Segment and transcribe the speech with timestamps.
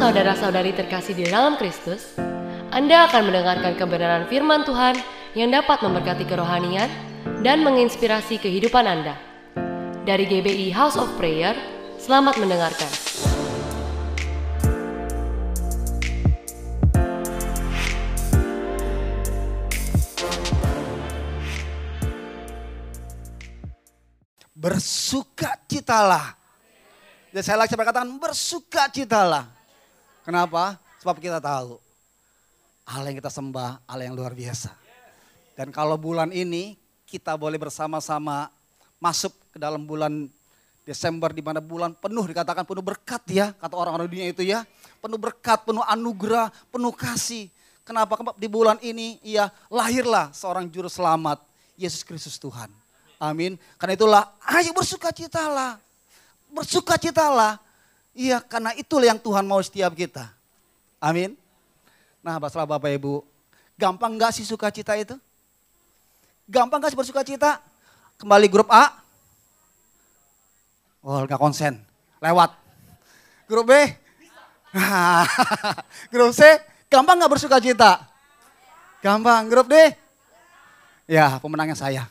[0.00, 2.16] saudara-saudari terkasih di dalam Kristus,
[2.72, 4.96] Anda akan mendengarkan kebenaran firman Tuhan
[5.36, 6.88] yang dapat memberkati kerohanian
[7.44, 9.20] dan menginspirasi kehidupan Anda.
[10.08, 11.52] Dari GBI House of Prayer,
[12.00, 12.88] selamat mendengarkan.
[24.56, 26.40] Bersukacitalah.
[27.36, 29.59] Jadi saya lagi berkatakan bersukacitalah.
[30.30, 30.78] Kenapa?
[31.02, 31.74] Sebab kita tahu
[32.86, 34.70] Allah yang kita sembah, Allah yang luar biasa.
[35.58, 38.46] Dan kalau bulan ini kita boleh bersama-sama
[39.02, 40.30] masuk ke dalam bulan
[40.86, 44.62] Desember di mana bulan penuh dikatakan penuh berkat ya, kata orang-orang dunia itu ya.
[45.02, 47.50] Penuh berkat, penuh anugerah, penuh kasih.
[47.82, 48.14] Kenapa?
[48.38, 51.42] Di bulan ini ia lahirlah seorang juru selamat,
[51.74, 52.70] Yesus Kristus Tuhan.
[53.18, 53.58] Amin.
[53.82, 55.82] Karena itulah, ayo bersukacitalah.
[56.54, 57.58] Bersukacitalah.
[58.10, 60.26] Iya, karena itulah yang Tuhan mau setiap kita.
[60.98, 61.38] Amin.
[62.20, 63.24] Nah, masalah Bapak Ibu,
[63.78, 65.16] gampang gak sih sukacita itu?
[66.50, 67.62] Gampang gak sih bersukacita?
[68.20, 69.00] Kembali grup A.
[71.00, 71.80] Oh, gak konsen.
[72.20, 72.52] Lewat.
[73.48, 73.72] Grup B.
[76.12, 76.42] grup C,
[76.92, 78.04] gampang gak bersukacita?
[79.00, 79.48] Gampang.
[79.48, 79.74] Grup D?
[81.08, 82.04] Ya, pemenangnya saya.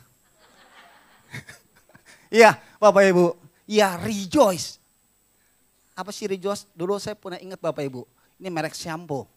[2.30, 3.34] Iya, Bapak Ibu.
[3.66, 4.79] Ya, rejoice.
[6.00, 6.64] Apa sih rejoice?
[6.72, 8.08] Dulu saya pernah ingat Bapak Ibu.
[8.40, 9.28] Ini merek shampoo.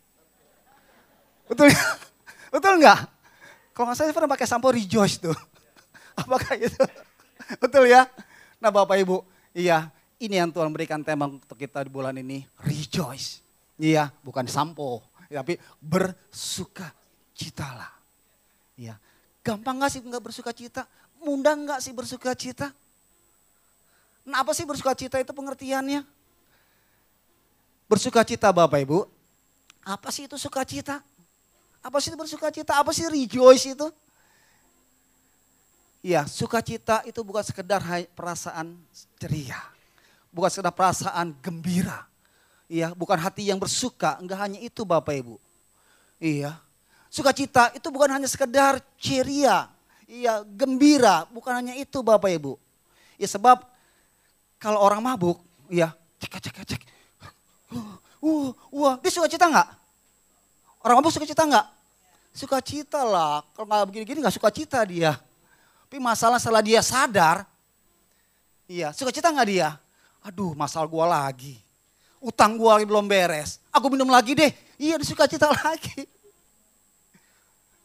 [1.44, 1.76] Betul
[2.56, 3.04] Betul enggak?
[3.76, 5.36] Kalau nggak saya pernah pakai sampo rejoice tuh.
[6.24, 6.80] Apakah itu?
[7.62, 8.08] Betul ya?
[8.64, 9.92] Nah Bapak Ibu, iya
[10.24, 12.48] ini yang Tuhan berikan tema untuk kita di bulan ini.
[12.64, 13.44] Rejoice.
[13.76, 15.04] Iya, bukan sampo.
[15.28, 16.88] Tapi bersuka
[17.36, 17.92] citalah.
[18.80, 18.96] Iya.
[19.44, 20.88] Gampang gak sih nggak bersuka cita?
[21.20, 22.72] Mudah nggak sih bersuka cita?
[24.24, 26.06] Nah apa sih bersuka cita itu pengertiannya?
[27.88, 29.06] Bersuka cita Bapak Ibu,
[29.84, 31.04] apa sih itu sukacita?
[31.84, 32.80] Apa sih itu bersuka cita?
[32.80, 33.88] Apa sih rejoice itu?
[36.00, 37.84] Ya, sukacita itu bukan sekedar
[38.16, 38.80] perasaan
[39.20, 39.60] ceria.
[40.32, 42.08] Bukan sekedar perasaan gembira.
[42.72, 45.36] Iya, bukan hati yang bersuka, enggak hanya itu Bapak Ibu.
[46.24, 46.56] Iya.
[47.12, 49.70] Sukacita itu bukan hanya sekedar ceria,
[50.10, 52.58] iya, gembira, bukan hanya itu Bapak Ibu.
[53.20, 53.62] Ya sebab
[54.58, 56.82] kalau orang mabuk, ya cek cek cek.
[58.24, 59.70] Uh, wah, dia suka cita nggak?
[60.84, 61.68] Orang mabuk suka cita nggak?
[62.34, 63.44] Suka cita lah.
[63.56, 65.18] Kalau nggak begini-gini nggak suka cita dia.
[65.88, 67.46] Tapi masalah setelah dia sadar,
[68.66, 69.78] iya suka cita nggak dia?
[70.24, 71.60] Aduh, masalah gua lagi.
[72.24, 73.60] Utang gua lagi belum beres.
[73.70, 74.52] Aku minum lagi deh.
[74.80, 76.08] Iya, dia suka cita lagi.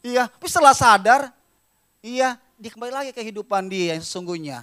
[0.00, 1.20] Iya, tapi setelah sadar,
[2.00, 4.62] iya, dia kembali lagi kehidupan dia yang sesungguhnya.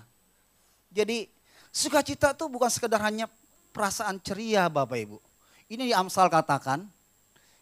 [0.95, 1.35] Jadi
[1.75, 3.27] Sukacita itu bukan sekedar hanya
[3.75, 5.19] perasaan ceria Bapak Ibu.
[5.67, 6.87] Ini di Amsal katakan,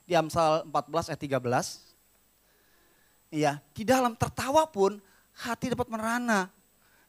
[0.06, 3.34] di Amsal 14 ayat 13.
[3.34, 5.02] Iya, di dalam tertawa pun
[5.34, 6.53] hati dapat merana.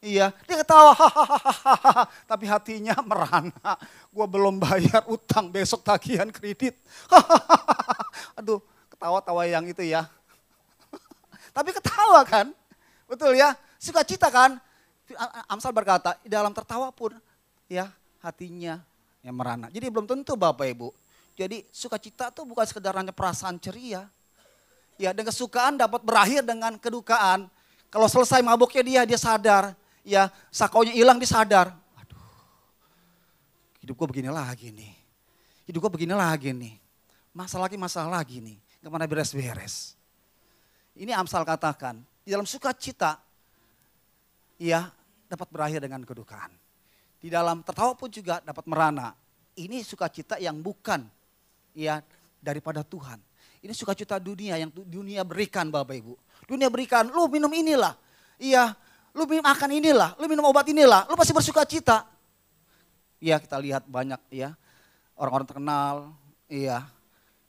[0.00, 3.76] Iya, dia ketawa, hahaha, tapi hatinya merana.
[4.08, 6.80] Gue belum bayar utang besok tagihan kredit.
[8.40, 10.08] Aduh, ketawa-tawa yang itu ya.
[11.56, 12.56] tapi ketawa kan,
[13.04, 14.56] betul ya, sukacita kan.
[15.52, 17.12] Amsal berkata, di dalam tertawa pun
[17.68, 17.92] ya
[18.24, 18.80] hatinya
[19.24, 19.72] yang merana.
[19.72, 20.92] Jadi belum tentu Bapak Ibu.
[21.34, 24.06] Jadi sukacita itu bukan sekedar hanya perasaan ceria.
[24.94, 27.50] Ya, dan kesukaan dapat berakhir dengan kedukaan.
[27.90, 29.74] Kalau selesai mabuknya dia, dia sadar.
[30.06, 31.74] Ya, sakonya hilang, dia sadar.
[31.98, 32.20] Aduh,
[33.82, 34.94] hidup gue begini lagi nih.
[35.66, 36.78] Hidup gue begini lagi nih.
[37.34, 38.60] Masalah lagi, masalah lagi nih.
[38.78, 39.98] Gimana beres-beres.
[40.94, 43.18] Ini Amsal katakan, di dalam sukacita
[44.62, 44.86] ya
[45.26, 46.54] dapat berakhir dengan kedukaan.
[47.24, 49.16] Di dalam tertawa pun juga dapat merana.
[49.56, 51.08] Ini sukacita yang bukan
[51.72, 52.04] ya
[52.36, 53.16] daripada Tuhan.
[53.64, 56.20] Ini sukacita dunia yang dunia berikan Bapak Ibu.
[56.44, 57.96] Dunia berikan, lu minum inilah.
[58.36, 58.76] Iya,
[59.16, 62.04] lu minum makan inilah, lu minum obat inilah, lu pasti bersukacita.
[63.24, 64.52] Iya, kita lihat banyak ya
[65.16, 65.94] orang-orang terkenal,
[66.44, 66.84] iya.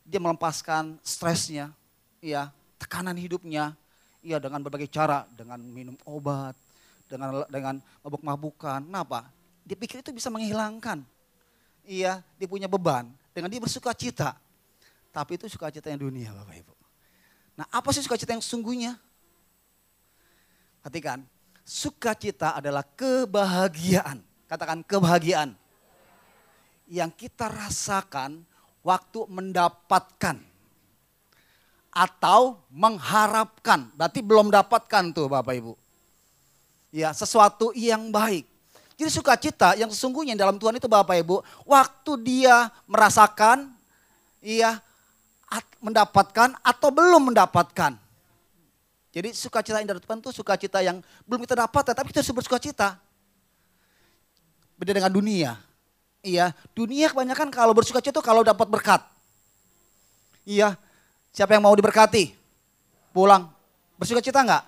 [0.07, 1.75] Dia melepaskan stresnya,
[2.24, 2.48] iya,
[2.80, 3.75] tekanan hidupnya,
[4.24, 6.56] iya dengan berbagai cara, dengan minum obat,
[7.12, 7.75] dengan dengan
[8.06, 8.80] mabuk-mabukan.
[8.86, 9.28] Kenapa?
[9.65, 11.01] Dia pikir itu bisa menghilangkan.
[11.85, 13.09] Iya, dia punya beban.
[13.33, 14.38] Dengan dia bersuka cita.
[15.09, 16.73] Tapi itu sukacita yang dunia Bapak Ibu.
[17.56, 19.00] Nah apa sih sukacita yang sungguhnya?
[20.83, 21.25] Perhatikan,
[21.65, 24.21] sukacita adalah kebahagiaan.
[24.45, 25.57] Katakan kebahagiaan.
[26.85, 28.45] Yang kita rasakan
[28.85, 30.38] waktu mendapatkan.
[31.95, 33.89] Atau mengharapkan.
[33.97, 35.73] Berarti belum dapatkan tuh Bapak Ibu
[36.95, 38.47] ya sesuatu yang baik.
[38.95, 43.68] Jadi sukacita yang sesungguhnya dalam Tuhan itu Bapak Ibu, waktu dia merasakan,
[44.39, 44.80] iya
[45.83, 47.94] mendapatkan atau belum mendapatkan.
[49.15, 53.00] Jadi sukacita yang dari Tuhan itu sukacita yang belum kita dapat, tapi kita harus bersukacita.
[54.75, 55.56] Beda dengan dunia.
[56.25, 59.00] Iya, dunia kebanyakan kalau bersukacita itu kalau dapat berkat.
[60.44, 60.75] Iya,
[61.31, 62.36] siapa yang mau diberkati?
[63.15, 63.47] Pulang.
[63.95, 64.63] Bersukacita enggak?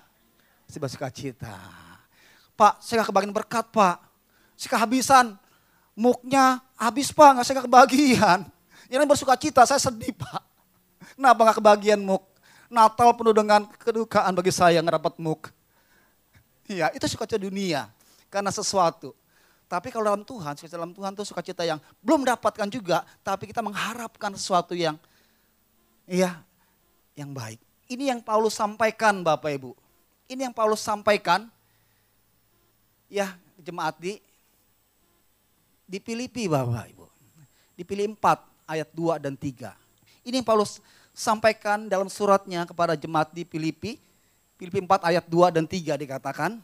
[0.70, 1.52] Si bersukacita.
[2.56, 4.07] Pak, saya kebagian berkat pak.
[4.58, 5.38] Saya kehabisan.
[5.94, 8.46] Muknya habis pak, gak saya gak kebagian.
[8.90, 10.42] Yang bersukacita, saya sedih pak.
[11.14, 12.26] Kenapa gak kebagian muk?
[12.68, 15.50] Natal penuh dengan kedukaan bagi saya ngerapat muk.
[16.68, 17.88] Iya, itu sukacita dunia.
[18.28, 19.16] Karena sesuatu.
[19.68, 23.60] Tapi kalau dalam Tuhan, sukacita dalam Tuhan itu sukacita yang belum dapatkan juga, tapi kita
[23.60, 24.96] mengharapkan sesuatu yang
[26.08, 26.40] iya,
[27.16, 27.60] yang baik.
[27.88, 29.72] Ini yang Paulus sampaikan Bapak Ibu.
[30.28, 31.48] Ini yang Paulus sampaikan
[33.08, 34.20] ya jemaat di
[35.88, 37.06] di Filipi Bapak Ibu.
[37.72, 39.72] Di Filipi 4 ayat 2 dan 3.
[40.28, 40.84] Ini yang Paulus
[41.16, 43.96] sampaikan dalam suratnya kepada jemaat di Filipi.
[44.60, 46.60] Filipi 4 ayat 2 dan 3 dikatakan.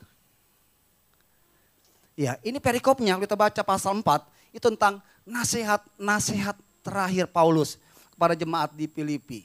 [2.14, 6.54] Ya, ini perikopnya kita baca pasal 4 itu tentang nasihat-nasihat
[6.84, 7.80] terakhir Paulus
[8.12, 9.42] kepada jemaat di Filipi.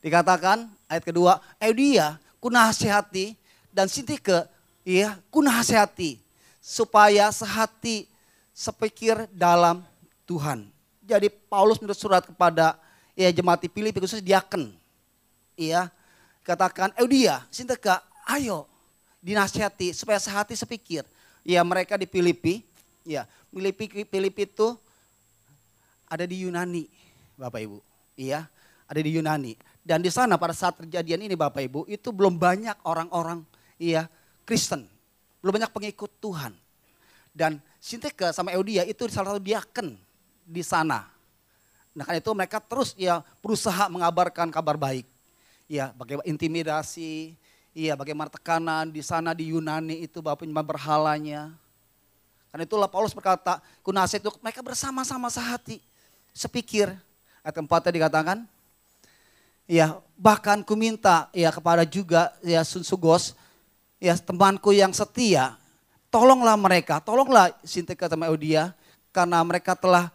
[0.00, 3.38] Dikatakan ayat kedua, Eudia kunasihati
[3.70, 4.48] dan Sintike
[4.82, 6.18] ya kunasihati
[6.58, 8.10] supaya sehati
[8.56, 9.84] sepikir dalam
[10.24, 10.64] Tuhan.
[11.04, 12.80] Jadi Paulus menulis surat kepada
[13.12, 14.72] ya jemaat di Filipi khusus diaken.
[15.60, 15.92] Iya,
[16.40, 18.64] katakan Eudia, Sinteka, ayo
[19.20, 21.04] dinasihati supaya sehati sepikir.
[21.44, 22.64] Ya mereka di Filipi,
[23.04, 24.74] ya Filipi Filipi itu
[26.08, 26.88] ada di Yunani,
[27.36, 27.78] Bapak Ibu.
[28.16, 28.48] Iya,
[28.88, 29.52] ada di Yunani.
[29.86, 33.46] Dan di sana pada saat terjadian ini Bapak Ibu, itu belum banyak orang-orang
[33.78, 34.10] iya
[34.42, 34.88] Kristen.
[35.38, 36.65] Belum banyak pengikut Tuhan.
[37.36, 39.92] Dan Sinteka sama Eudia itu salah satu diaken
[40.48, 41.04] di sana.
[41.92, 45.04] Nah karena itu mereka terus ya berusaha mengabarkan kabar baik.
[45.68, 47.36] Ya bagaimana intimidasi,
[47.76, 51.52] iya bagaimana tekanan di sana di Yunani itu bapak penyembah berhalanya.
[52.48, 55.76] Karena itulah Paulus berkata, kunasih itu mereka bersama-sama sehati,
[56.32, 56.88] sepikir.
[57.44, 58.48] Ayat keempatnya dikatakan,
[59.68, 63.36] ya bahkan ku minta ya kepada juga ya Sunsugos,
[64.00, 65.60] ya temanku yang setia,
[66.16, 68.72] tolonglah mereka, tolonglah Sintika sama Eudia,
[69.12, 70.08] karena mereka telah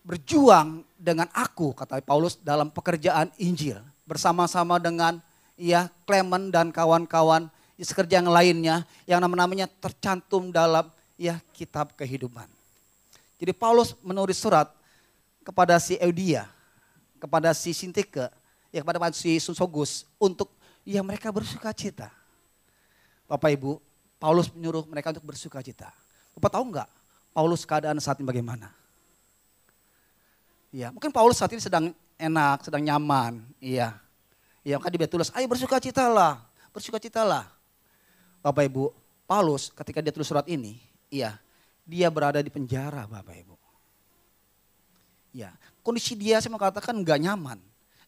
[0.00, 3.76] berjuang dengan aku kata Paulus dalam pekerjaan Injil
[4.08, 5.20] bersama-sama dengan
[5.52, 10.88] ya Clement dan kawan-kawan sekerja yang lainnya yang nama-namanya tercantum dalam
[11.20, 12.48] ya kitab kehidupan.
[13.36, 14.72] Jadi Paulus menulis surat
[15.44, 16.48] kepada si Eudia,
[17.20, 18.32] kepada si Sintike,
[18.72, 20.48] ya kepada si Sunsogus untuk
[20.88, 22.08] ya mereka bersuka cita.
[23.28, 23.76] Bapak Ibu,
[24.18, 25.94] Paulus menyuruh mereka untuk bersuka cita.
[26.34, 26.88] Bapak tahu nggak
[27.30, 28.74] Paulus keadaan saat ini bagaimana?
[30.74, 33.40] Ya, mungkin Paulus saat ini sedang enak, sedang nyaman.
[33.62, 33.96] Iya.
[34.66, 36.44] Iya, maka dia tulis, ayo bersuka citalah,
[36.74, 37.48] bersuka citalah.
[38.44, 38.92] Bapak Ibu,
[39.24, 40.76] Paulus ketika dia tulis surat ini,
[41.08, 41.40] iya,
[41.88, 43.56] dia berada di penjara Bapak Ibu.
[45.32, 47.58] Ya, kondisi dia saya mau katakan nggak nyaman,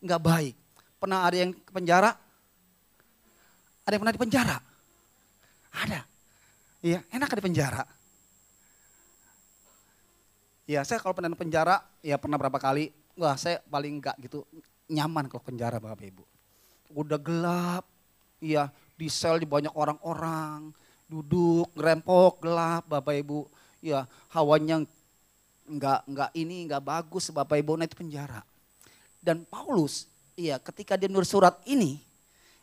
[0.02, 0.56] nggak baik.
[1.00, 2.12] Pernah ada yang ke penjara?
[3.88, 4.56] Ada yang pernah di penjara?
[5.70, 6.02] Ada.
[6.80, 7.84] Iya, enak di penjara.
[10.70, 14.46] Ya saya kalau pernah penjara ya pernah berapa kali, wah saya paling enggak gitu
[14.86, 16.22] nyaman kalau penjara Bapak Ibu.
[16.94, 17.84] Udah gelap,
[18.38, 20.70] ya di sel di banyak orang-orang,
[21.10, 23.50] duduk, rempok, gelap Bapak Ibu.
[23.82, 24.86] Ya hawanya
[25.66, 28.46] enggak enggak ini enggak bagus Bapak Ibu, nah itu penjara.
[29.18, 30.06] Dan Paulus,
[30.38, 31.98] iya ketika dia nulis surat ini,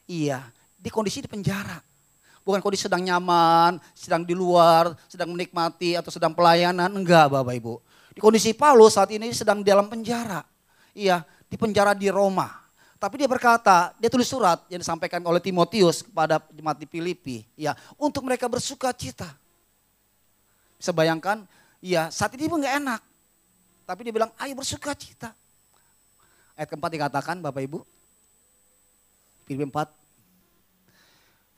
[0.07, 0.47] iya
[0.79, 1.86] di kondisi di penjara.
[2.47, 7.75] Bukan kondisi sedang nyaman, sedang di luar, sedang menikmati atau sedang pelayanan, enggak Bapak Ibu.
[8.15, 10.47] Di kondisi Paulus saat ini sedang dalam penjara.
[10.95, 12.47] Iya, di penjara di Roma.
[12.95, 17.43] Tapi dia berkata, dia tulis surat yang disampaikan oleh Timotius kepada jemaat di Filipi.
[17.59, 19.27] Ya, untuk mereka bersuka cita.
[20.79, 21.43] Bisa bayangkan,
[21.83, 23.01] ya saat ini pun gak enak.
[23.83, 25.35] Tapi dia bilang, ayo bersuka cita.
[26.55, 27.83] Ayat keempat dikatakan Bapak Ibu.
[29.43, 29.96] Filipi 4.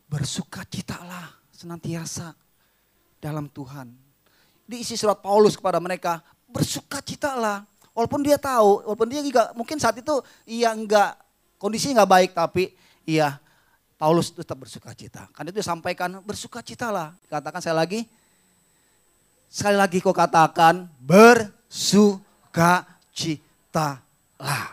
[0.09, 2.33] Bersuka citalah senantiasa
[3.21, 3.93] dalam Tuhan.
[4.65, 7.61] Diisi surat Paulus kepada mereka, bersuka cita lah.
[7.93, 10.13] Walaupun dia tahu, walaupun dia juga mungkin saat itu
[10.49, 11.13] iya enggak,
[11.61, 12.73] kondisi enggak baik tapi
[13.05, 13.37] iya
[13.99, 15.27] Paulus tetap bersuka cita.
[15.35, 17.11] Karena itu disampaikan bersuka cita lah.
[17.27, 18.07] Katakan saya lagi,
[19.51, 23.99] sekali lagi kau katakan bersuka cita
[24.39, 24.65] lah.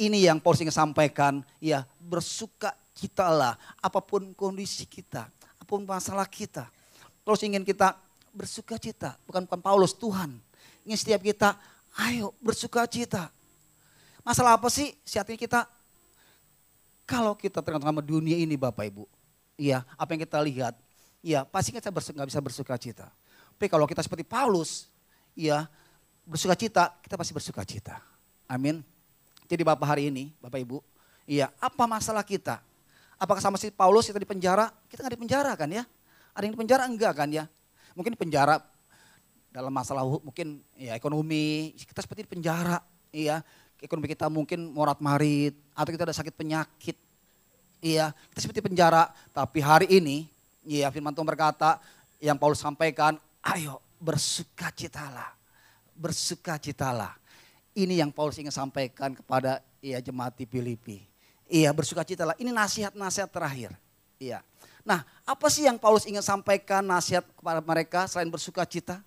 [0.00, 3.54] Ini yang Paulus ingin sampaikan, ya bersuka cita lah.
[3.78, 6.66] Apa pun kondisi kita, apa pun masalah kita.
[7.22, 7.94] Paulus ingin kita
[8.34, 9.14] bersuka cita.
[9.22, 10.42] Bukan bukan Paulus, Tuhan
[10.88, 11.52] ingin setiap kita,
[12.08, 13.28] ayo bersuka cita.
[14.24, 15.68] Masalah apa sih saat ini kita?
[17.04, 19.04] Kalau kita tergantung sama dunia ini Bapak Ibu.
[19.60, 20.74] Iya, apa yang kita lihat.
[21.20, 23.12] Iya, pasti kita nggak bisa bersuka cita.
[23.56, 24.88] Tapi kalau kita seperti Paulus,
[25.36, 25.68] iya,
[26.24, 28.00] bersuka cita, kita pasti bersuka cita.
[28.48, 28.80] Amin.
[29.44, 30.80] Jadi Bapak hari ini, Bapak Ibu,
[31.28, 32.64] iya, apa masalah kita?
[33.18, 34.70] Apakah sama si Paulus kita di penjara?
[34.86, 35.82] Kita nggak di penjara kan ya?
[36.38, 37.50] Ada yang di penjara enggak kan ya?
[37.98, 38.62] Mungkin penjara
[39.50, 42.78] dalam masalah mungkin ya ekonomi, kita seperti di penjara,
[43.10, 43.42] iya.
[43.78, 46.94] Ekonomi kita mungkin morat marit atau kita ada sakit penyakit.
[47.78, 50.26] Iya, kita seperti penjara, tapi hari ini
[50.66, 51.78] iya firman Tuhan berkata
[52.18, 55.34] yang Paulus sampaikan, ayo bersukacitalah.
[55.94, 57.18] Bersukacitalah.
[57.74, 61.07] Ini yang Paulus ingin sampaikan kepada iya jemaat di Filipi.
[61.48, 62.36] Iya, bersukacitalah.
[62.36, 63.72] Ini nasihat-nasihat terakhir.
[64.20, 64.44] Iya.
[64.84, 69.00] Nah, apa sih yang Paulus ingin sampaikan nasihat kepada mereka selain bersukacita?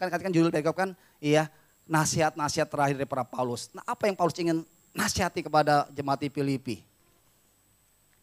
[0.00, 1.52] Kan katakan judul perikop kan, iya,
[1.84, 3.68] nasihat-nasihat terakhir dari para Paulus.
[3.76, 4.64] Nah, apa yang Paulus ingin
[4.96, 6.80] nasihati kepada jemaat di Filipi?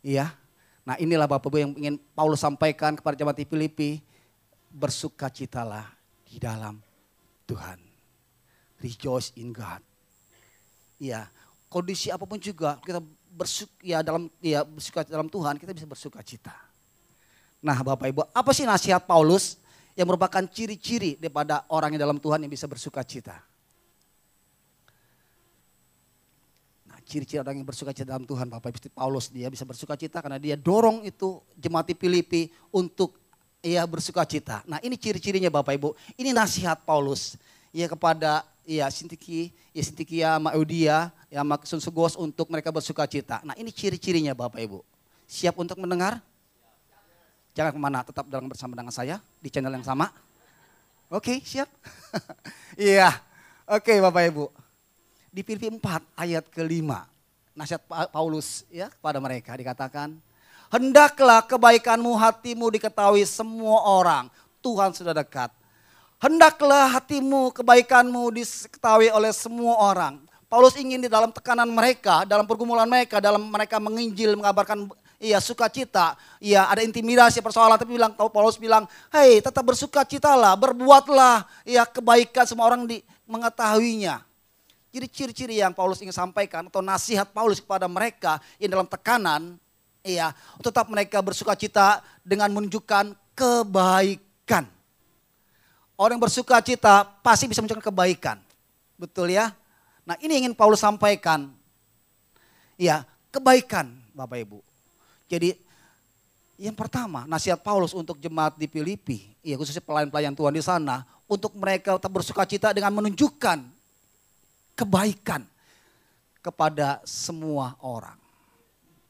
[0.02, 0.34] Iya.
[0.82, 4.02] Nah, inilah Bapak Ibu yang ingin Paulus sampaikan kepada jemaat di Filipi.
[4.74, 5.86] Bersukacitalah
[6.26, 6.82] di dalam
[7.46, 7.80] Tuhan.
[8.82, 9.82] Rejoice in God.
[10.98, 11.30] Iya,
[11.68, 13.04] kondisi apa pun juga kita
[13.38, 16.56] bersuk ya dalam ya bersuka dalam Tuhan kita bisa bersuka cita.
[17.62, 19.58] Nah, Bapak Ibu, apa sih nasihat Paulus
[19.98, 23.34] yang merupakan ciri-ciri daripada orang yang dalam Tuhan yang bisa bersuka cita?
[26.86, 30.22] Nah, ciri-ciri orang yang bersuka cita dalam Tuhan, Bapak Ibu, Paulus dia bisa bersuka cita
[30.22, 33.18] karena dia dorong itu jemaat Filipi untuk
[33.66, 34.62] ia bersuka cita.
[34.70, 35.90] Nah, ini ciri-cirinya Bapak Ibu.
[36.14, 37.42] Ini nasihat Paulus
[37.74, 43.40] ya kepada ya Sintiki, ya Sintikia, sama Eudia, ya sama Sunsugos untuk mereka bersuka cita.
[43.48, 44.84] Nah ini ciri-cirinya Bapak Ibu.
[45.24, 46.20] Siap untuk mendengar?
[47.56, 50.12] Jangan ke mana, tetap dalam bersama dengan saya di channel yang sama.
[51.08, 51.72] Oke, siap?
[52.78, 53.10] Iya,
[53.66, 54.46] oke Bapak Ibu.
[55.34, 55.82] Di Filipi 4
[56.14, 57.10] ayat kelima,
[57.58, 57.82] nasihat
[58.14, 60.14] Paulus ya kepada mereka dikatakan,
[60.70, 64.30] Hendaklah kebaikanmu hatimu diketahui semua orang.
[64.62, 65.50] Tuhan sudah dekat.
[66.18, 70.18] Hendaklah hatimu, kebaikanmu diketahui oleh semua orang.
[70.50, 74.90] Paulus ingin di dalam tekanan mereka, dalam pergumulan mereka, dalam mereka menginjil, mengabarkan
[75.22, 81.86] iya sukacita, iya ada intimidasi persoalan tapi bilang Paulus bilang, "Hei, tetap bersukacitalah, berbuatlah iya
[81.86, 82.98] kebaikan semua orang di
[83.30, 84.26] mengetahuinya."
[84.90, 89.62] Jadi ciri-ciri yang Paulus ingin sampaikan atau nasihat Paulus kepada mereka yang dalam tekanan,
[90.02, 90.34] iya,
[90.66, 94.27] tetap mereka bersukacita dengan menunjukkan kebaikan.
[95.98, 98.38] Orang yang bersuka cita pasti bisa menunjukkan kebaikan.
[99.02, 99.50] Betul ya?
[100.06, 101.50] Nah ini ingin Paulus sampaikan.
[102.78, 103.02] Ya,
[103.34, 104.62] kebaikan Bapak Ibu.
[105.26, 105.58] Jadi
[106.62, 111.58] yang pertama nasihat Paulus untuk jemaat di Filipi, ya khususnya pelayan-pelayan Tuhan di sana, untuk
[111.58, 113.66] mereka tetap bersuka cita dengan menunjukkan
[114.78, 115.42] kebaikan
[116.46, 118.16] kepada semua orang.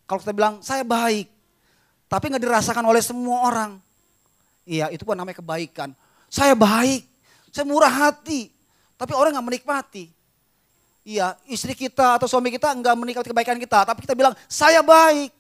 [0.08, 1.28] Kalau kita bilang saya baik,
[2.08, 3.72] tapi nggak dirasakan oleh semua orang,
[4.64, 5.92] iya itu pun namanya kebaikan.
[6.28, 7.08] Saya baik,
[7.52, 8.52] saya murah hati.
[9.00, 10.12] Tapi orang nggak menikmati.
[11.08, 13.88] Iya, istri kita atau suami kita nggak menikmati kebaikan kita.
[13.88, 15.32] Tapi kita bilang, saya baik.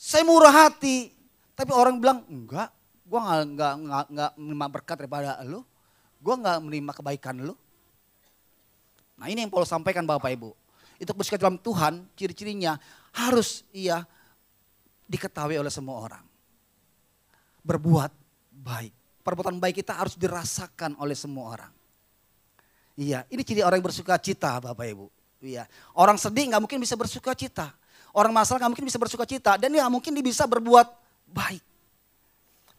[0.00, 1.12] Saya murah hati.
[1.52, 2.72] Tapi orang bilang, enggak,
[3.04, 5.68] gue nggak nggak nggak menerima berkat daripada lo.
[6.16, 7.54] Gue nggak menerima kebaikan lo.
[9.20, 10.56] Nah ini yang Paulus sampaikan Bapak Ibu.
[10.96, 12.80] Itu bersuka dalam Tuhan, ciri-cirinya
[13.12, 14.00] harus ia
[15.04, 16.24] diketahui oleh semua orang.
[17.60, 18.12] Berbuat
[18.48, 21.72] baik perbuatan baik kita harus dirasakan oleh semua orang.
[23.00, 25.06] Iya, ini ciri orang yang bersuka cita Bapak Ibu.
[25.40, 25.64] Iya,
[25.96, 27.72] orang sedih nggak mungkin bisa bersuka cita.
[28.12, 30.88] Orang masalah nggak mungkin bisa bersuka cita dan nggak mungkin dia bisa berbuat
[31.30, 31.64] baik.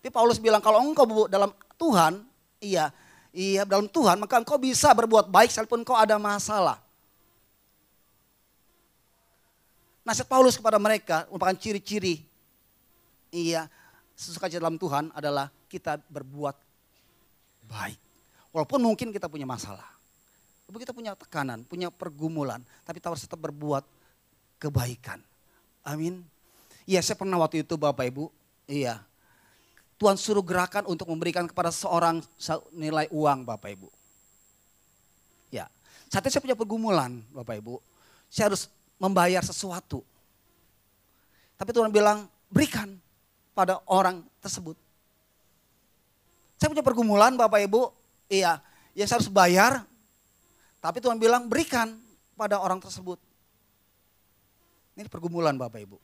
[0.02, 2.22] Tapi Paulus bilang kalau engkau dalam Tuhan,
[2.62, 2.94] iya,
[3.34, 6.78] iya dalam Tuhan maka engkau bisa berbuat baik sekalipun engkau ada masalah.
[10.02, 12.26] Nasihat Paulus kepada mereka merupakan ciri-ciri
[13.30, 13.70] iya
[14.18, 16.60] sesuka cita dalam Tuhan adalah kita berbuat
[17.72, 18.00] baik.
[18.52, 19.88] Walaupun mungkin kita punya masalah.
[20.68, 22.60] Walaupun kita punya tekanan, punya pergumulan.
[22.84, 23.88] Tapi kita harus tetap berbuat
[24.60, 25.24] kebaikan.
[25.88, 26.28] Amin.
[26.84, 28.28] Iya saya pernah waktu itu Bapak Ibu.
[28.68, 29.00] Iya.
[29.96, 32.20] Tuhan suruh gerakan untuk memberikan kepada seorang
[32.76, 33.88] nilai uang Bapak Ibu.
[35.54, 35.72] Ya.
[36.12, 37.80] Saat itu saya punya pergumulan Bapak Ibu.
[38.28, 38.68] Saya harus
[39.00, 40.04] membayar sesuatu.
[41.56, 42.98] Tapi Tuhan bilang berikan
[43.54, 44.74] pada orang tersebut.
[46.62, 47.90] Saya punya pergumulan Bapak Ibu,
[48.30, 48.62] iya,
[48.94, 49.82] yang saya harus bayar.
[50.78, 51.98] Tapi Tuhan bilang berikan
[52.38, 53.18] pada orang tersebut.
[54.94, 55.98] Ini pergumulan Bapak Ibu.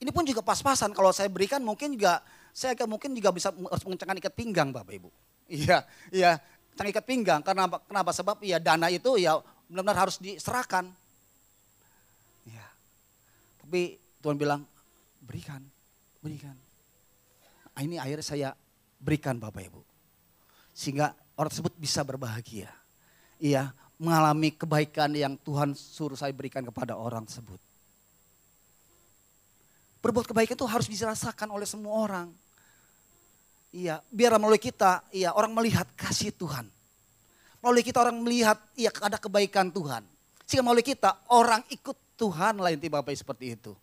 [0.00, 2.24] Ini pun juga pas-pasan kalau saya berikan mungkin juga
[2.56, 5.12] saya mungkin juga bisa harus mengencangkan ikat pinggang Bapak Ibu.
[5.50, 5.84] Iya,
[6.14, 6.40] iya.
[6.78, 7.44] Jangan ikat pinggang.
[7.44, 8.16] Karena kenapa?
[8.16, 10.88] Sebab ya dana itu ya benar-benar harus diserahkan.
[12.48, 12.64] Ya.
[13.60, 14.64] Tapi Tuhan bilang,
[15.20, 15.60] berikan,
[16.24, 16.54] berikan.
[17.76, 18.48] Nah, ini akhirnya saya
[19.00, 19.80] berikan Bapak Ibu.
[20.76, 22.68] Sehingga orang tersebut bisa berbahagia.
[23.40, 27.58] Iya, mengalami kebaikan yang Tuhan suruh saya berikan kepada orang tersebut.
[30.00, 32.28] Berbuat kebaikan itu harus dirasakan oleh semua orang.
[33.72, 36.64] Iya, biar melalui kita, iya orang melihat kasih Tuhan.
[37.60, 40.00] Melalui kita orang melihat, iya ada kebaikan Tuhan.
[40.48, 43.76] Sehingga melalui kita orang ikut Tuhan lain tiba Bapak seperti itu.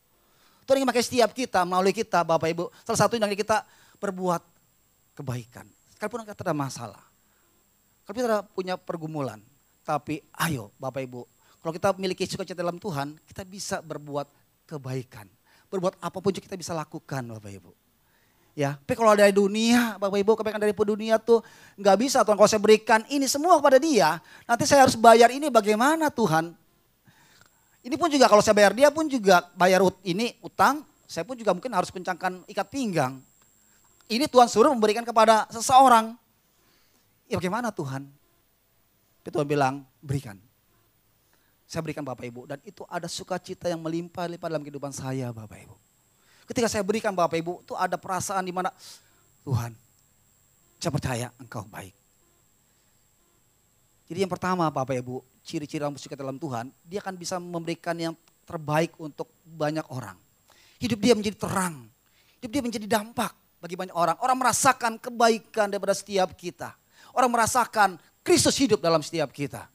[0.66, 2.74] Tuhan ingin pakai setiap kita, melalui kita Bapak Ibu.
[2.84, 3.64] Salah satu yang kita
[4.02, 4.57] berbuat
[5.18, 5.66] kebaikan.
[5.98, 7.02] Sekalipun kita ada masalah.
[8.06, 9.42] Kalau kita punya pergumulan.
[9.82, 11.24] Tapi ayo Bapak Ibu,
[11.64, 14.28] kalau kita memiliki sukacita dalam Tuhan, kita bisa berbuat
[14.68, 15.32] kebaikan
[15.68, 17.72] berbuat apa pun juga kita bisa lakukan Bapak Ibu.
[18.58, 21.46] Ya, tapi kalau dari dunia, Bapak Ibu, kebaikan dari dunia tuh
[21.78, 22.34] nggak bisa Tuhan.
[22.34, 24.18] Kalau saya berikan ini semua kepada dia,
[24.50, 26.58] nanti saya harus bayar ini bagaimana Tuhan?
[27.86, 31.54] Ini pun juga kalau saya bayar dia pun juga bayar ini utang, saya pun juga
[31.54, 33.22] mungkin harus kencangkan ikat pinggang.
[34.08, 36.16] Ini Tuhan suruh memberikan kepada seseorang.
[37.28, 38.08] Ya bagaimana Tuhan?
[39.20, 40.40] Tapi Tuhan bilang, berikan.
[41.68, 42.48] Saya berikan Bapak Ibu.
[42.48, 45.76] Dan itu ada sukacita yang melimpah-limpah dalam kehidupan saya Bapak Ibu.
[46.48, 48.72] Ketika saya berikan Bapak Ibu, itu ada perasaan di mana
[49.44, 49.76] Tuhan,
[50.80, 51.92] saya percaya engkau baik.
[54.08, 58.16] Jadi yang pertama Bapak Ibu, ciri-ciri orang bersuka dalam Tuhan, dia akan bisa memberikan yang
[58.48, 60.16] terbaik untuk banyak orang.
[60.80, 61.92] Hidup dia menjadi terang,
[62.40, 63.36] hidup dia menjadi dampak
[63.68, 64.16] bagi banyak orang.
[64.24, 66.72] Orang merasakan kebaikan daripada setiap kita.
[67.12, 69.68] Orang merasakan Kristus hidup dalam setiap kita.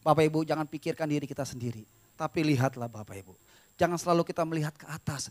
[0.00, 1.84] Bapak Ibu jangan pikirkan diri kita sendiri.
[2.16, 3.36] Tapi lihatlah Bapak Ibu.
[3.76, 5.28] Jangan selalu kita melihat ke atas.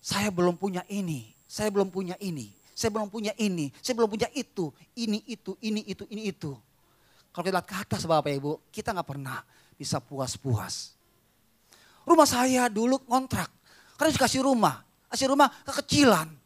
[0.00, 4.28] Saya belum punya ini, saya belum punya ini, saya belum punya ini, saya belum punya
[4.32, 6.52] itu, ini itu, ini itu, ini itu.
[7.32, 9.40] Kalau kita lihat ke atas Bapak Ibu, kita nggak pernah
[9.76, 10.96] bisa puas-puas.
[12.04, 13.48] Rumah saya dulu kontrak,
[13.96, 16.43] karena dikasih rumah, kasih rumah kekecilan.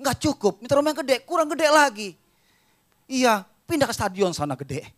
[0.00, 2.10] Nggak cukup, minta rumah yang gede, kurang gede lagi.
[3.04, 4.88] Iya, pindah ke stadion sana gede.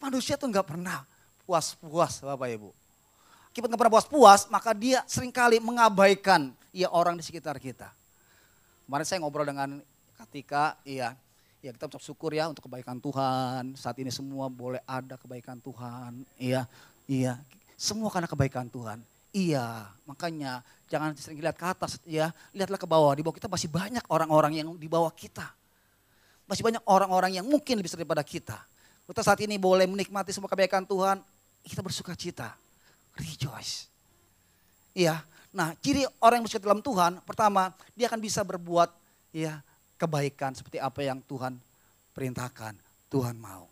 [0.00, 1.04] Manusia tuh nggak pernah
[1.44, 2.72] puas-puas Bapak Ibu.
[3.52, 7.92] Kita nggak pernah puas-puas, maka dia sering kali mengabaikan ya orang di sekitar kita.
[8.88, 9.82] Kemarin saya ngobrol dengan
[10.24, 11.12] ketika iya,
[11.60, 13.76] ya kita ucap syukur ya untuk kebaikan Tuhan.
[13.76, 16.24] Saat ini semua boleh ada kebaikan Tuhan.
[16.40, 16.64] Iya,
[17.04, 17.36] iya.
[17.76, 19.04] Semua karena kebaikan Tuhan.
[19.30, 23.14] Iya, makanya jangan sering lihat ke atas ya, lihatlah ke bawah.
[23.14, 25.46] Di bawah kita masih banyak orang-orang yang di bawah kita.
[26.50, 28.58] Masih banyak orang-orang yang mungkin lebih daripada kita.
[29.06, 31.22] Kita saat ini boleh menikmati semua kebaikan Tuhan,
[31.62, 32.58] kita bersuka cita.
[33.14, 33.86] Rejoice.
[34.94, 35.22] Iya.
[35.54, 38.90] Nah, ciri orang yang bersuka dalam Tuhan, pertama, dia akan bisa berbuat
[39.30, 39.62] ya
[39.94, 41.58] kebaikan seperti apa yang Tuhan
[42.14, 42.74] perintahkan,
[43.10, 43.70] Tuhan mau.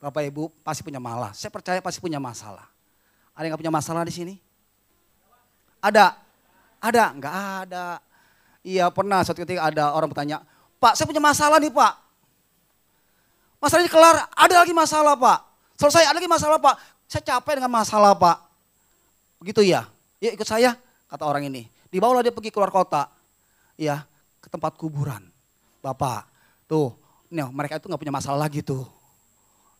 [0.00, 1.32] Bapak Ibu pasti punya masalah.
[1.36, 2.64] Saya percaya pasti punya masalah.
[3.36, 4.34] Ada yang gak punya masalah di sini?
[5.80, 6.16] Ada?
[6.80, 7.04] Ada?
[7.12, 7.34] Enggak
[7.66, 7.86] ada.
[8.60, 10.44] Iya pernah suatu ketika ada orang bertanya,
[10.76, 11.92] Pak saya punya masalah nih Pak.
[13.60, 15.38] Masalahnya kelar, ada lagi masalah Pak.
[15.76, 16.76] Selesai, ada lagi masalah Pak.
[17.04, 18.36] Saya capek dengan masalah Pak.
[19.40, 19.84] Begitu ya.
[20.20, 20.76] Ya ikut saya,
[21.08, 21.68] kata orang ini.
[21.92, 23.08] Dibawalah dia pergi keluar kota.
[23.76, 24.04] Ya,
[24.40, 25.28] ke tempat kuburan.
[25.80, 26.28] Bapak,
[26.68, 26.92] tuh,
[27.32, 28.84] nih, mereka itu nggak punya masalah lagi tuh.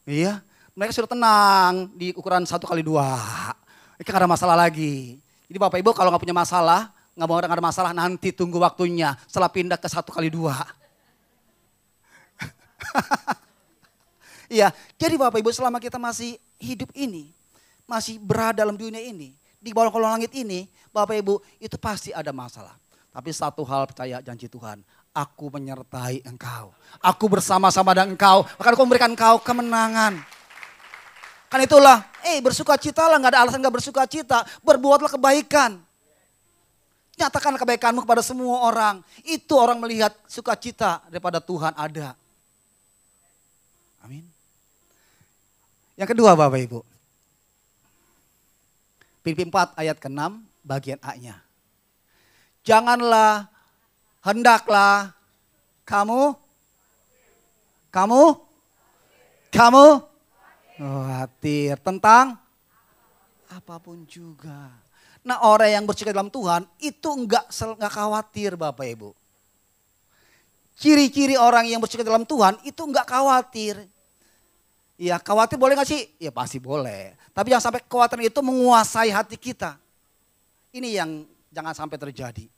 [0.08, 0.40] Iya,
[0.72, 3.04] mereka sudah tenang di ukuran satu kali dua.
[4.00, 5.20] Mereka gak ada masalah lagi.
[5.50, 9.50] Jadi Bapak Ibu kalau nggak punya masalah, nggak mau ada masalah nanti tunggu waktunya setelah
[9.50, 10.54] pindah ke satu kali dua.
[14.50, 17.30] Iya, jadi Bapak Ibu selama kita masih hidup ini,
[17.86, 19.30] masih berada dalam dunia ini,
[19.62, 22.74] di bawah kolong langit ini, Bapak Ibu itu pasti ada masalah.
[23.14, 24.82] Tapi satu hal percaya janji Tuhan,
[25.14, 26.74] aku menyertai engkau.
[26.98, 30.18] Aku bersama-sama dengan engkau, maka aku memberikan engkau kemenangan.
[31.50, 34.46] Kan itulah, eh bersuka cita lah, gak ada alasan gak bersuka cita.
[34.62, 35.82] Berbuatlah kebaikan.
[37.18, 39.02] Nyatakan kebaikanmu kepada semua orang.
[39.26, 42.14] Itu orang melihat sukacita daripada Tuhan ada.
[44.06, 44.22] Amin.
[45.98, 46.80] Yang kedua Bapak Ibu.
[49.20, 50.22] Filipi 4 ayat ke-6
[50.64, 51.36] bagian A-nya.
[52.64, 53.50] Janganlah,
[54.24, 55.12] hendaklah
[55.84, 56.32] kamu,
[57.92, 58.22] kamu,
[59.52, 59.86] kamu
[60.80, 62.40] khawatir tentang
[63.52, 64.72] apa pun juga.
[65.20, 69.10] Nah orang yang bercita dalam Tuhan itu enggak, enggak khawatir Bapak Ibu.
[70.80, 73.76] Ciri-ciri orang yang bercita dalam Tuhan itu enggak khawatir.
[74.96, 76.08] Iya khawatir boleh gak sih?
[76.16, 77.16] Ya pasti boleh.
[77.36, 79.76] Tapi jangan sampai kekhawatiran itu menguasai hati kita.
[80.72, 82.48] Ini yang jangan sampai terjadi.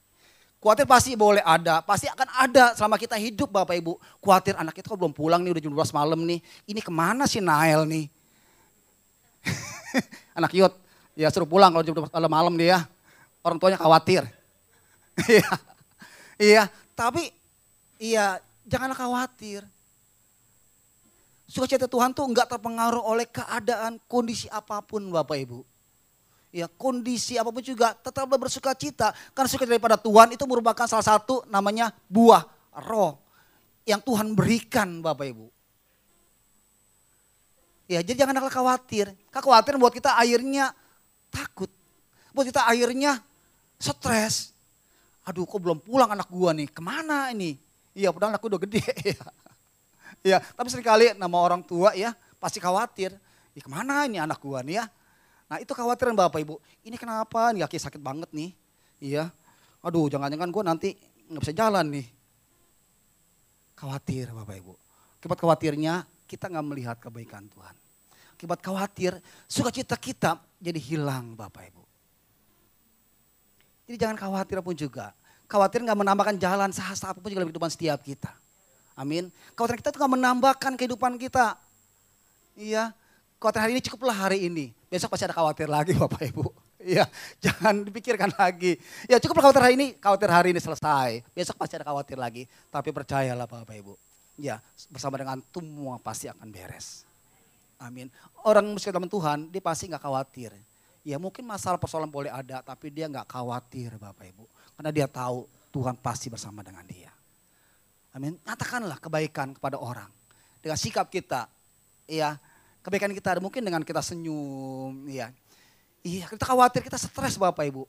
[0.63, 3.99] Khawatir pasti boleh ada, pasti akan ada selama kita hidup Bapak Ibu.
[4.23, 6.39] Khawatir anak kita kok belum pulang nih, udah jam 12 malam nih.
[6.71, 8.07] Ini ke mana sih Nael nih?
[10.39, 10.71] anak Yud,
[11.19, 12.87] ya suruh pulang kalau jam 12 malam dia.
[13.43, 14.23] Orang tuanya khawatir.
[15.29, 15.51] Iya,
[16.41, 16.65] iya.
[16.97, 17.29] Tapi
[18.01, 19.61] iya janganlah khawatir.
[21.45, 25.61] Sukacita Tuhan tuh nggak terpengaruh oleh keadaan kondisi apa pun Bapak Ibu.
[26.53, 29.17] Ya kondisi apa pun juga tetaplah bersuka cita.
[29.33, 32.45] Karena suka daripada Tuhan itu merupakan salah satu namanya buah
[32.85, 33.17] roh.
[33.89, 35.49] Yang Tuhan berikan Bapak Ibu.
[37.89, 39.17] Ya jadi jangan khawatir.
[39.33, 40.77] Kekhawatiran buat kita akhirnya
[41.33, 41.73] takut.
[42.37, 43.25] Buat kita akhirnya
[43.81, 44.53] stres.
[45.25, 47.57] Aduh kok belum pulang anak gua nih, ke mana ini?
[47.97, 49.25] Iya padahal anakku udah gede ya.
[50.25, 53.15] ya, tapi sering kali nama orang tua ya pasti khawatir.
[53.53, 54.85] Ya ke mana ini anak gua nih ya?
[55.53, 56.57] Nah itu khawatiran Bapak Ibu.
[56.81, 58.57] Ini kenapa nih kaki sakit banget nih?
[59.05, 59.29] Iya.
[59.85, 60.97] Aduh jangan-jangan gua nanti
[61.29, 62.09] nggak bisa jalan nih.
[63.77, 64.73] Khawatir Bapak Ibu.
[65.21, 67.77] Akibat khawatirnya kita nggak melihat kebaikan Tuhan.
[68.33, 71.85] Akibat khawatir, sukacita kita jadi hilang Bapak Ibu.
[73.93, 75.13] Jadi jangan khawatir pun juga.
[75.53, 78.33] Khawatir nggak menambahkan jalan sahasta apa pun juga dalam kehidupan setiap kita.
[78.97, 79.29] Amin.
[79.53, 81.61] Khawatir kita tuh nggak menambahkan kehidupan kita.
[82.57, 82.97] Iya.
[83.43, 84.71] Khawatir hari ini cukuplah hari ini.
[84.87, 86.47] Besok pasti ada khawatir lagi Bapak Ibu.
[86.79, 87.11] Iya,
[87.43, 88.79] jangan dipikirkan lagi.
[89.11, 91.27] Ya cukup khawatir hari ini, khawatir hari ini selesai.
[91.35, 92.47] Besok pasti ada khawatir lagi.
[92.71, 93.99] Tapi percayalah Bapak Ibu.
[94.39, 94.63] Ya,
[94.95, 97.03] bersama dengan semua pasti akan beres.
[97.83, 98.15] Amin.
[98.47, 100.55] Orang musik dalam Tuhan, dia pasti nggak khawatir.
[101.03, 104.47] Ya mungkin masalah persoalan boleh ada, tapi dia nggak khawatir Bapak Ibu.
[104.79, 107.11] Karena dia tahu Tuhan pasti bersama dengan dia.
[108.15, 108.39] Amin.
[108.47, 110.15] Nyatakanlah kebaikan kepada orang.
[110.63, 111.51] Dengan sikap kita,
[112.07, 112.39] ya
[112.83, 115.31] kebaikan kita mungkin dengan kita senyum, ya.
[116.03, 117.87] Iya, kita khawatir, kita stres Bapak Ibu.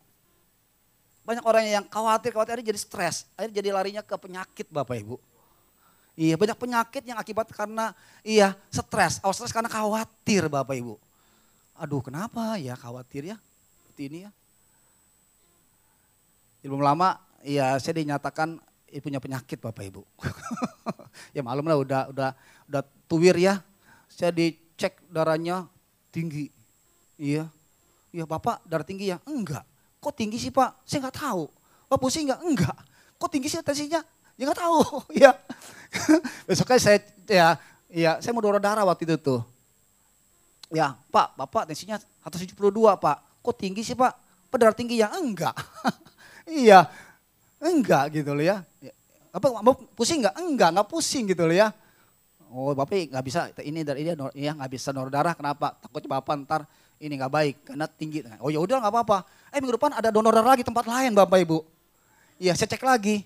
[1.26, 3.26] Banyak orang yang khawatir, khawatir jadi stres.
[3.34, 5.18] Akhirnya jadi larinya ke penyakit Bapak Ibu.
[6.14, 9.18] Iya, banyak penyakit yang akibat karena iya stres.
[9.26, 11.02] Oh, stres karena khawatir Bapak Ibu
[11.78, 13.38] aduh kenapa ya khawatir ya
[13.82, 14.32] seperti ini ya.
[16.64, 18.62] Belum lama ya saya dinyatakan
[19.02, 20.02] punya penyakit Bapak Ibu.
[21.36, 22.30] ya malum lah udah udah
[22.70, 23.60] udah tuwir ya.
[24.08, 24.30] Saya
[24.84, 25.64] dicek darahnya
[26.12, 26.52] tinggi.
[27.16, 27.48] Iya.
[28.12, 29.18] Iya Bapak darah tinggi ya?
[29.24, 29.64] Enggak.
[30.04, 30.84] Kok tinggi sih Pak?
[30.84, 31.48] Saya nggak tahu.
[31.88, 32.44] Pak pusing enggak?
[32.44, 32.78] Enggak.
[33.16, 34.04] Kok tinggi sih tensinya?
[34.36, 34.80] Ya nggak tahu.
[35.24, 35.32] ya.
[36.52, 37.00] Besoknya saya
[37.32, 37.48] ya
[37.88, 39.40] ya saya mau dorong darah waktu itu tuh.
[40.74, 42.58] Ya, Pak, Bapak tensinya 172,
[42.98, 43.18] Pak.
[43.46, 44.10] Kok tinggi sih, Pak?
[44.50, 45.14] Pedar tinggi ya?
[45.14, 45.54] Enggak.
[46.50, 46.90] iya,
[47.62, 48.66] enggak gitu loh ya.
[49.30, 50.36] Apa mau pusing enggak?
[50.42, 51.70] Enggak, enggak pusing gitu loh ya.
[52.54, 55.74] Oh, Bapak nggak bisa ini dari ini ya nggak bisa donor darah kenapa?
[55.82, 56.62] Takutnya Bapak ntar
[57.02, 58.22] ini nggak baik karena tinggi.
[58.38, 59.26] Oh ya udah nggak apa-apa.
[59.50, 61.66] Eh minggu depan ada donor darah lagi tempat lain Bapak Ibu.
[62.38, 63.26] Iya, saya cek lagi.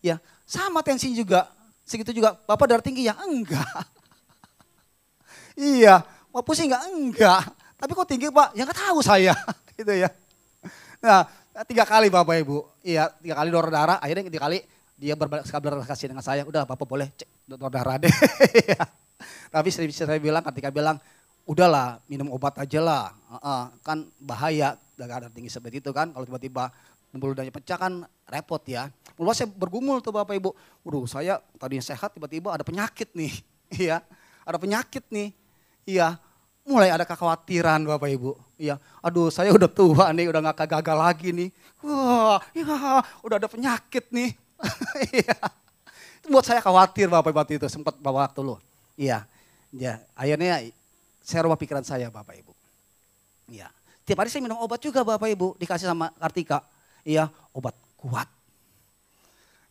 [0.00, 0.16] Ya,
[0.48, 1.52] sama tensi juga.
[1.84, 2.32] Segitu juga.
[2.48, 3.14] Bapak darah tinggi ya?
[3.20, 3.68] Enggak.
[5.76, 6.00] iya,
[6.32, 6.82] Mau pusing enggak?
[6.88, 7.42] Enggak.
[7.76, 8.56] Tapi kok tinggi Pak?
[8.56, 9.36] Ya enggak tahu saya.
[9.76, 10.08] gitu ya.
[11.04, 11.28] Nah,
[11.68, 12.64] tiga kali Bapak Ibu.
[12.80, 14.00] Iya, tiga kali donor darah.
[14.00, 14.64] Akhirnya tiga kali
[14.96, 16.48] dia berbelas kasih dengan saya.
[16.48, 18.12] Udah Bapak boleh cek darah deh.
[18.62, 18.82] Iya.
[19.52, 20.96] Tapi saya, bilang ketika bilang,
[21.46, 23.04] udahlah minum obat aja lah.
[23.28, 26.10] Uh kan bahaya darah tinggi seperti itu kan.
[26.10, 26.72] Kalau tiba-tiba
[27.12, 28.88] pembuluh pecah kan repot ya.
[29.20, 30.50] Lalu saya bergumul tuh Bapak Ibu.
[30.88, 33.34] Waduh saya tadinya sehat tiba-tiba ada penyakit nih.
[33.72, 34.04] Iya,
[34.44, 35.32] ada penyakit nih.
[35.88, 36.20] Iya,
[36.68, 38.36] mulai ada kekhawatiran Bapak Ibu.
[38.60, 41.48] Iya, aduh saya udah tua nih, udah gak gagal lagi nih.
[41.80, 44.36] Wah, ya, udah ada penyakit nih.
[45.08, 45.40] Iya,
[46.28, 48.58] buat saya khawatir Bapak Ibu itu, sempat bawa waktu loh.
[48.94, 49.26] Iya,
[49.74, 50.70] ya, akhirnya
[51.22, 52.52] saya rubah pikiran saya Bapak Ibu.
[53.50, 53.70] Iya,
[54.06, 56.62] tiap hari saya minum obat juga Bapak Ibu, dikasih sama Kartika.
[57.02, 58.28] Iya, obat kuat.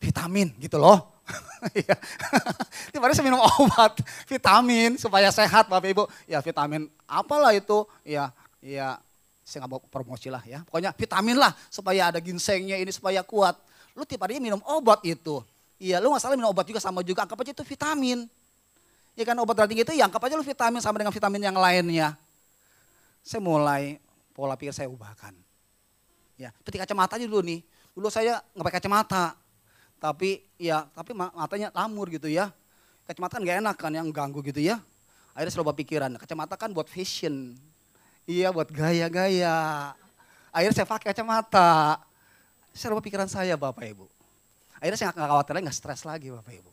[0.01, 1.07] Vitamin gitu loh.
[1.77, 1.93] Iya.
[2.89, 6.03] Tiap hari saya minum obat, vitamin supaya sehat Bapak Ibu.
[6.25, 8.33] Ya vitamin apalah itu, ya
[8.65, 8.97] ya
[9.45, 10.65] saya nggak mau promosi lah ya.
[10.65, 13.53] Pokoknya vitamin lah supaya ada ginsengnya ini supaya kuat.
[13.93, 15.45] Lu tiap hari minum obat itu.
[15.81, 18.29] Iya, lu nggak salah minum obat juga sama juga, anggap aja itu vitamin.
[19.17, 21.57] Ya kan obat darah tinggi itu ya anggap aja lu vitamin sama dengan vitamin yang
[21.57, 22.13] lainnya.
[23.25, 23.97] Saya mulai
[24.37, 25.33] pola pikir saya ubahkan.
[26.37, 27.65] Ya, seperti kacamata aja dulu nih.
[27.97, 29.25] Dulu saya nggak pakai kacamata,
[29.97, 32.53] tapi ya tapi matanya lamur gitu ya.
[33.09, 34.77] Kacamata kan gak enak kan yang ganggu gitu ya.
[35.33, 37.57] Akhirnya selalu pikiran, kacamata kan buat fashion.
[38.29, 39.97] Iya buat gaya-gaya.
[40.53, 41.97] Akhirnya saya pakai kacamata.
[42.69, 44.20] Saya pikiran saya Bapak Ibu.
[44.81, 46.71] Akhirnya saya gak khawatir lagi, gak stres lagi Bapak Ibu.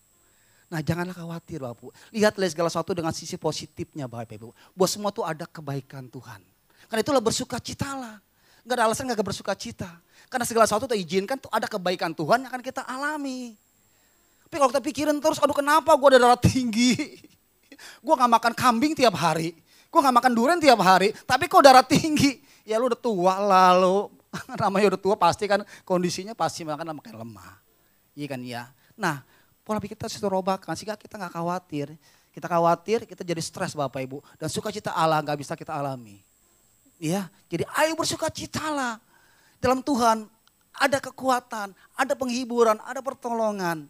[0.72, 1.88] Nah janganlah khawatir Bapak Ibu.
[2.16, 4.48] Lihatlah segala sesuatu dengan sisi positifnya Bapak Ibu.
[4.72, 6.40] Buat semua tuh ada kebaikan Tuhan.
[6.88, 8.16] Karena itulah bersuka citalah.
[8.64, 9.92] Gak ada alasan gak bersuka cita.
[10.32, 13.52] Karena segala sesuatu izinkan tuh ada kebaikan Tuhan yang akan kita alami.
[14.48, 16.96] Tapi kalau kita pikirin terus, aduh kenapa gue ada darah tinggi.
[18.04, 19.52] gue gak makan kambing tiap hari.
[19.92, 21.12] Gue gak makan durian tiap hari.
[21.28, 22.40] Tapi kok darah tinggi.
[22.64, 24.08] Ya lu udah tua lah lu.
[24.64, 27.67] Namanya udah tua pasti kan kondisinya pasti makan makin lemah.
[28.18, 28.66] Iya kan ya.
[28.98, 29.22] Nah
[29.62, 31.94] pola pikir kita harus robakan sehingga kita gak khawatir.
[32.34, 34.18] Kita khawatir, kita jadi stres Bapak Ibu.
[34.34, 36.18] Dan sukacita Allah gak bisa kita alami.
[36.98, 38.98] Ya, jadi ayo bersuka citalah.
[39.62, 40.26] Dalam Tuhan
[40.74, 43.86] ada kekuatan, ada penghiburan, ada pertolongan.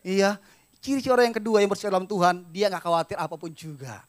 [0.00, 0.40] Iya,
[0.80, 4.00] ciri-ciri orang yang kedua yang bersuka dalam Tuhan, dia nggak khawatir apa pun juga.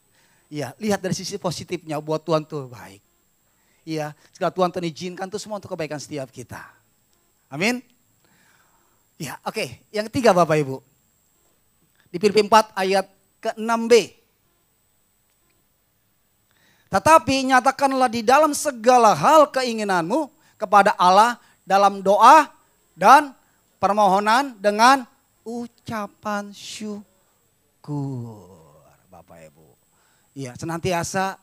[0.48, 3.04] Iya, lihat dari sisi positifnya buat Tuhan tuh baik.
[3.84, 6.64] Iya, segala Tuhan Tuhan izinkan tuh semua untuk kebaikan setiap kita.
[7.52, 7.80] Amin.
[9.20, 9.52] Ya, oke.
[9.52, 9.84] Okay.
[9.92, 10.80] Yang ketiga Bapak Ibu.
[12.08, 13.04] Di Filipi 4 ayat
[13.44, 14.16] ke-6b.
[16.88, 21.36] Tetapi nyatakanlah di dalam segala hal keinginanmu kepada Allah
[21.68, 22.48] dalam doa
[22.96, 23.36] dan
[23.76, 25.04] permohonan dengan
[25.44, 27.04] ucapan syukur.
[29.12, 29.68] Bapak Ibu.
[30.32, 31.36] Iya, senantiasa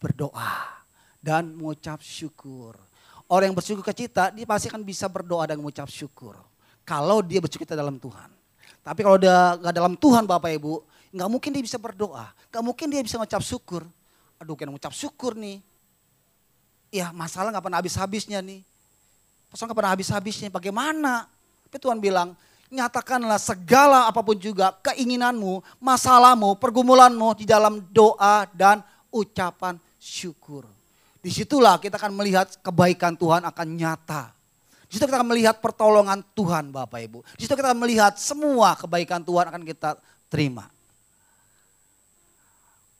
[0.00, 0.80] berdoa
[1.20, 2.80] dan mengucap syukur.
[3.28, 6.51] Orang yang bersyukur cita, dia pasti akan bisa berdoa dan mengucap syukur.
[6.92, 8.28] Kalau dia bersyukur kita dalam Tuhan.
[8.84, 10.84] Tapi kalau dia gak dalam Tuhan Bapak Ibu,
[11.16, 12.28] nggak mungkin dia bisa berdoa.
[12.52, 13.88] Nggak mungkin dia bisa mengucap syukur
[14.42, 15.62] aduh kena mengucap syukur nih.
[16.90, 18.66] Ya masalah gak pernah habis-habisnya nih.
[19.48, 21.24] Pasal gak pernah habis-habisnya, bagaimana?
[21.64, 22.34] Tapi Tuhan bilang,
[22.68, 30.68] nyatakanlah segala apa pun juga keinginanmu, masalahmu, pergumulanmu di dalam doa dan ucapan syukur.
[31.22, 34.34] Di situlah kita akan melihat kebaikan Tuhan akan nyata.
[34.92, 37.24] Di situ kita akan melihat pertolongan Tuhan Bapak Ibu.
[37.40, 39.96] Di situ kita akan melihat semua kebaikan Tuhan akan kita
[40.28, 40.68] terima.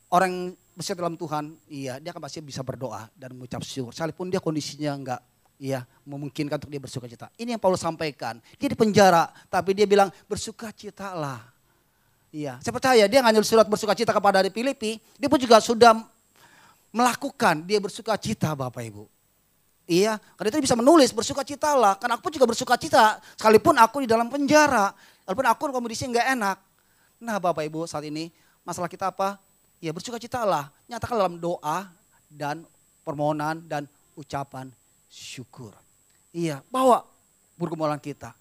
[0.09, 3.93] Orang bersedia dalam Tuhan, iya dia akan pasti bisa berdoa dan mengucap syukur.
[3.93, 5.21] Sekalipun dia kondisinya enggak
[5.61, 7.29] iya memungkinkan untuk dia bersuka cita.
[7.37, 8.41] Ini yang Paulus sampaikan.
[8.57, 11.45] Dia di penjara, tapi dia bilang bersuka citalah.
[12.33, 15.93] Iya, saya percaya dia nggak surat bersuka cita kepada dari Filipi, dia pun juga sudah
[16.89, 19.12] melakukan dia bersuka cita Bapak Ibu.
[19.93, 22.01] Iya, karena itu bisa menulis bersuka citalah.
[22.01, 24.89] Karena aku pun juga bersuka cita, sekalipun aku di dalam penjara,
[25.29, 26.57] walaupun aku kondisi nggak enak.
[27.21, 28.33] Nah Bapak Ibu saat ini
[28.65, 29.37] masalah kita apa?
[29.83, 30.73] ya bersuka citalah.
[30.89, 31.91] Nyatakan dalam doa
[32.31, 32.65] dan
[33.05, 33.85] permohonan dan
[34.17, 34.71] ucapan
[35.11, 35.75] syukur.
[36.33, 37.05] Iya, bawa
[37.61, 38.33] pergumulan kita.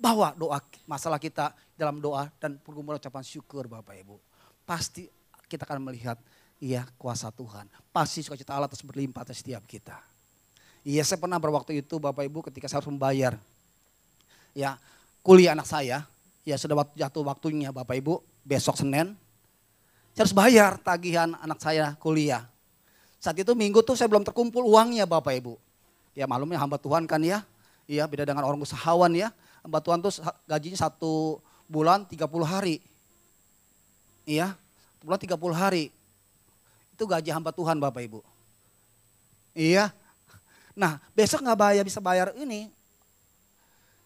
[0.00, 4.16] Bawa doa masalah kita dalam doa dan pergumulan ucapan syukur Bapak Ibu.
[4.64, 5.04] Pasti
[5.50, 6.16] kita akan melihat
[6.62, 7.68] iya kuasa Tuhan.
[7.92, 10.13] Pasti sukacita Allah terus berlimpah atas setiap kita.
[10.84, 13.40] Iya saya pernah berwaktu itu Bapak Ibu ketika saya harus membayar
[14.52, 14.76] ya
[15.24, 16.04] kuliah anak saya.
[16.44, 19.16] Ya sudah jatuh waktunya Bapak Ibu besok Senin
[20.14, 22.46] saya harus bayar tagihan anak saya kuliah.
[23.18, 25.58] Saat itu minggu tuh saya belum terkumpul uangnya Bapak Ibu.
[26.14, 27.42] Ya malumnya hamba Tuhan kan ya.
[27.90, 29.34] Iya beda dengan orang usahawan ya.
[29.66, 30.14] Hamba Tuhan tuh
[30.46, 32.78] gajinya satu bulan 30 hari.
[34.22, 34.54] Iya,
[35.02, 35.90] bulan 30 hari.
[36.94, 38.20] Itu gaji hamba Tuhan Bapak Ibu.
[39.58, 39.90] Iya.
[40.74, 42.70] Nah besok nggak bayar bisa bayar ini.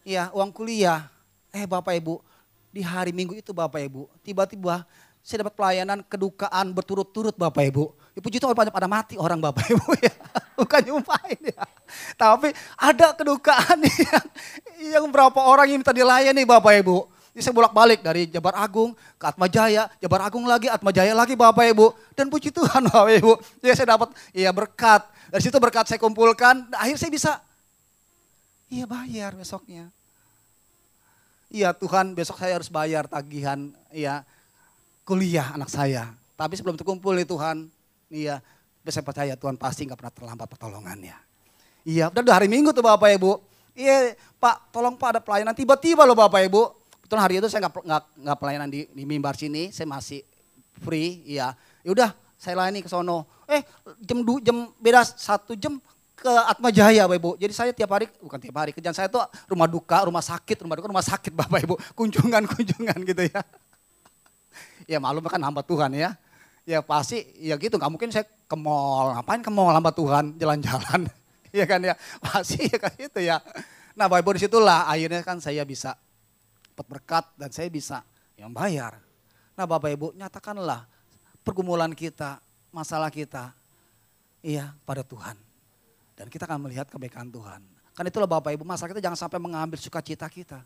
[0.05, 1.09] Iya uang kuliah.
[1.49, 2.21] Eh Bapak Ibu
[2.69, 4.85] di hari Minggu itu Bapak Ibu tiba-tiba
[5.19, 7.91] saya dapat pelayanan kedukaan berturut-turut Bapak Ibu.
[8.15, 10.13] Ya, puji Tuhan banyak pada mati orang Bapak Ibu ya.
[10.55, 11.63] Bukan nyumpahin ya.
[12.15, 13.77] Tapi ada kedukaan
[14.09, 14.25] yang,
[14.79, 17.18] yang berapa orang yang minta dilayani Bapak Ibu.
[17.33, 21.37] Jadi saya bolak-balik dari Jabar Agung ke Atma Jaya, Jabar Agung lagi, Atma Jaya lagi
[21.37, 21.93] Bapak Ibu.
[22.17, 23.33] Dan puji Tuhan Bapak Ibu.
[23.61, 25.05] Ya saya dapat ya berkat.
[25.29, 27.31] Dari situ berkat saya kumpulkan, akhirnya saya bisa
[28.73, 29.93] iya bayar besoknya.
[31.49, 34.25] Iya Tuhan besok saya harus bayar tagihan ya
[35.05, 36.13] kuliah anak saya.
[36.37, 37.67] Tapi sebelum terkumpul nih Tuhan,
[38.13, 38.39] iya,
[38.87, 41.17] saya percaya Tuhan pasti nggak pernah terlambat pertolongannya.
[41.83, 43.41] Iya, udah hari Minggu tuh Bapak Ibu.
[43.75, 45.51] Iya, Pak, tolong Pak ada pelayanan.
[45.57, 46.78] Tiba-tiba loh Bapak Ibu.
[47.09, 50.21] Betul hari itu saya nggak nggak pelayanan di, di mimbar sini, saya masih
[50.77, 51.25] free.
[51.25, 53.25] Iya, ya udah saya layani ke sono.
[53.49, 53.65] Eh,
[54.05, 55.81] jam du, jam beda satu jam
[56.13, 57.31] ke Atma Jaya Bapak Ibu.
[57.41, 60.77] Jadi saya tiap hari, bukan tiap hari, kerjaan saya tuh rumah duka, rumah sakit, rumah
[60.77, 61.75] duka, rumah sakit Bapak Ibu.
[61.97, 63.41] Kunjungan-kunjungan gitu ya
[64.89, 66.17] ya malum kan hamba Tuhan ya.
[66.65, 71.09] Ya pasti ya gitu, nggak mungkin saya ke mall, ngapain ke mall hamba Tuhan jalan-jalan.
[71.57, 73.41] ya kan ya, pasti ya kan itu ya.
[73.97, 75.97] Nah Bapak Ibu di situlah akhirnya kan saya bisa
[76.79, 77.99] dapat berkat dan saya bisa
[78.39, 78.95] yang bayar.
[79.59, 80.87] Nah Bapak Ibu nyatakanlah
[81.43, 82.39] pergumulan kita,
[82.71, 83.51] masalah kita,
[84.39, 85.35] iya pada Tuhan.
[86.15, 87.59] Dan kita akan melihat kebaikan Tuhan.
[87.91, 90.63] Kan itulah Bapak Ibu, masalah kita jangan sampai mengambil sukacita kita.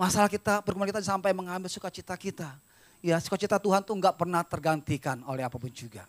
[0.00, 2.56] Masalah kita, pergumulan kita sampai mengambil sukacita kita.
[3.04, 6.08] Ya, sukacita Tuhan tuh nggak pernah tergantikan oleh apa pun juga.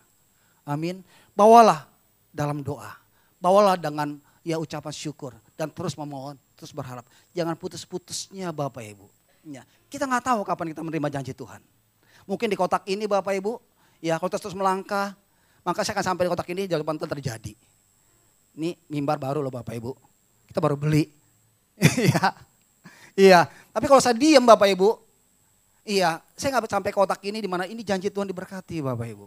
[0.64, 1.04] Amin.
[1.36, 1.84] Bawalah
[2.32, 3.04] dalam doa.
[3.36, 7.04] bawalah dengan ya ucapan syukur dan terus memohon, terus berharap.
[7.36, 9.06] Jangan putus-putusnya Bapak Ibu.
[9.46, 11.62] Ya, kita nggak tahu kapan kita menerima janji Tuhan.
[12.26, 13.60] Mungkin di kotak ini Bapak Ibu,
[14.02, 15.14] ya kalau terus, terus melangkah,
[15.62, 17.52] maka saya akan sampai di kotak ini jawaban itu terjadi.
[18.56, 19.92] Ini mimbar baru loh Bapak Ibu.
[20.50, 21.06] Kita baru beli.
[21.76, 22.32] Iya.
[23.16, 23.40] Iya.
[23.72, 24.96] Tapi kalau saya diam Bapak Ibu,
[25.84, 29.26] iya, saya nggak sampai kotak ini di mana ini janji Tuhan diberkati Bapak Ibu.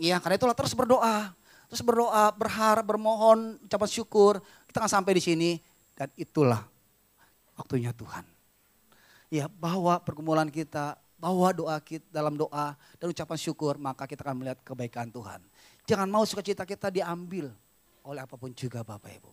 [0.00, 1.30] Iya, karena itulah terus berdoa.
[1.70, 4.42] Terus berdoa, berharap, bermohon, ucapan syukur.
[4.66, 5.50] Kita akan sampai di sini
[5.94, 6.66] dan itulah
[7.54, 8.26] waktunya Tuhan.
[9.30, 14.42] Ya, bawa pergumulan kita, bawa doa kita dalam doa dan ucapan syukur, maka kita akan
[14.42, 15.38] melihat kebaikan Tuhan.
[15.86, 17.54] Jangan mau sukacita kita diambil
[18.02, 19.30] oleh apa pun juga Bapak Ibu.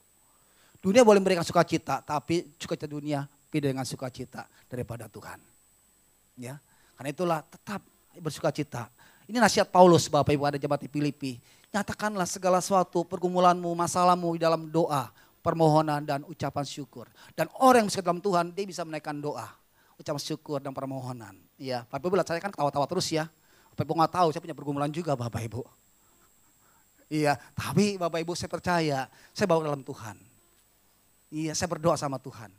[0.78, 5.42] Dunia boleh memberikan sukacita, tapi sukacita dunia beda dengan sukacita daripada Tuhan.
[6.38, 6.62] Ya,
[6.94, 7.82] karena itulah tetap
[8.22, 8.94] bersukacita.
[9.26, 11.42] Ini nasihat Paulus Bapak Ibu ada jemaat di Filipi.
[11.76, 15.12] Nyatakanlah segala sesuatu pergumulanmu, masalahmu di dalam doa,
[15.44, 17.12] permohonan dan ucapan syukur.
[17.36, 19.48] Dan orang yang dalam Tuhan dia bisa menaikkan doa,
[20.00, 21.36] ucapan syukur dan permohonan.
[21.60, 23.28] Ya, Bapak Ibu saya kan ketawa-tawa terus ya.
[23.76, 25.64] Bapak Ibu nggak tahu saya punya pergumulan juga Bapak Ibu.
[27.08, 29.00] Iya, tapi Bapak Ibu saya percaya,
[29.32, 30.20] saya bawa dalam Tuhan.
[31.32, 32.52] Iya, saya berdoa sama Tuhan.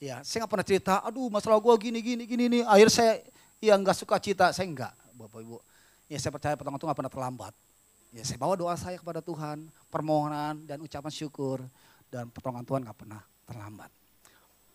[0.00, 2.62] Ya, saya nggak pernah cerita, aduh masalah gue gini, gini, gini, nih.
[2.66, 3.20] Akhir saya
[3.60, 5.58] ya nggak suka cita, saya enggak, Bapak Ibu.
[6.10, 7.54] Ya saya percaya pertolongan Tuhan nggak pernah terlambat.
[8.10, 11.62] Ya saya bawa doa saya kepada Tuhan, permohonan dan ucapan syukur.
[12.10, 13.90] Dan pertolongan Tuhan nggak pernah terlambat.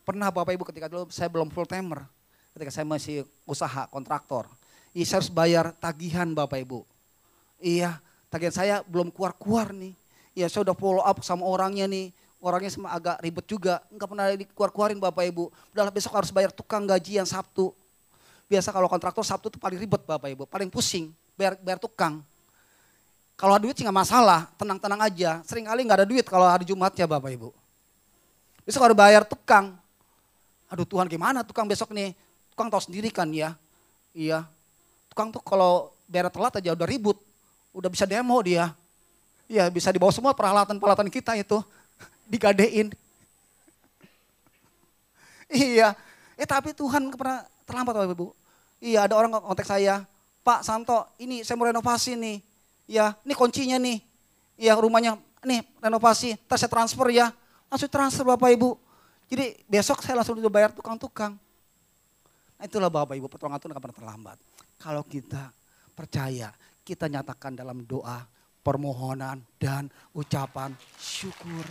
[0.08, 2.08] Pernah Bapak Ibu ketika dulu saya belum full timer,
[2.56, 4.48] ketika saya masih usaha kontraktor.
[4.96, 6.88] Iya saya harus bayar tagihan Bapak Ibu.
[7.60, 8.00] Iya,
[8.32, 9.92] tagihan saya belum keluar-keluar nih.
[10.32, 14.26] Iya saya udah follow up sama orangnya nih orangnya sama agak ribet juga, nggak pernah
[14.38, 15.50] dikeluar-keluarin Bapak Ibu.
[15.74, 17.74] Udahlah besok harus bayar tukang gaji yang Sabtu.
[18.46, 22.22] Biasa kalau kontraktor Sabtu itu paling ribet Bapak Ibu, paling pusing, bayar, bayar tukang.
[23.36, 25.44] Kalau ada duit sih nggak masalah, tenang-tenang aja.
[25.44, 27.52] Sering kali nggak ada duit kalau hari Jumat ya Bapak Ibu.
[28.64, 29.76] Besok harus bayar tukang.
[30.72, 32.16] Aduh Tuhan gimana tukang besok nih?
[32.56, 33.54] Tukang tahu sendiri kan ya.
[34.16, 34.48] Iya.
[35.12, 37.20] Tukang tuh kalau bayar telat aja udah ribut.
[37.76, 38.72] Udah bisa demo dia.
[39.52, 41.60] Iya bisa dibawa semua peralatan-peralatan kita itu
[42.32, 42.90] digadein.
[45.54, 45.94] iya,
[46.34, 48.28] eh tapi Tuhan pernah terlambat Bapak Ibu.
[48.82, 50.02] Iya ada orang kontak saya,
[50.42, 52.38] Pak Santo ini saya mau renovasi nih.
[52.86, 54.02] Ya ini kuncinya nih.
[54.56, 57.34] Iya rumahnya nih renovasi, ntar saya transfer ya.
[57.70, 58.78] Langsung transfer Bapak Ibu.
[59.26, 61.34] Jadi besok saya langsung bayar tukang-tukang.
[62.56, 64.38] Nah itulah Bapak Ibu pertolongan Tuhan pernah terlambat.
[64.80, 65.50] Kalau kita
[65.98, 66.54] percaya,
[66.86, 68.22] kita nyatakan dalam doa,
[68.62, 71.66] permohonan dan ucapan syukur.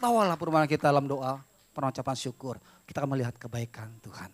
[0.00, 1.40] Bawalah perumahan kita dalam doa,
[1.76, 2.56] pengucapan syukur.
[2.88, 4.32] Kita akan melihat kebaikan Tuhan.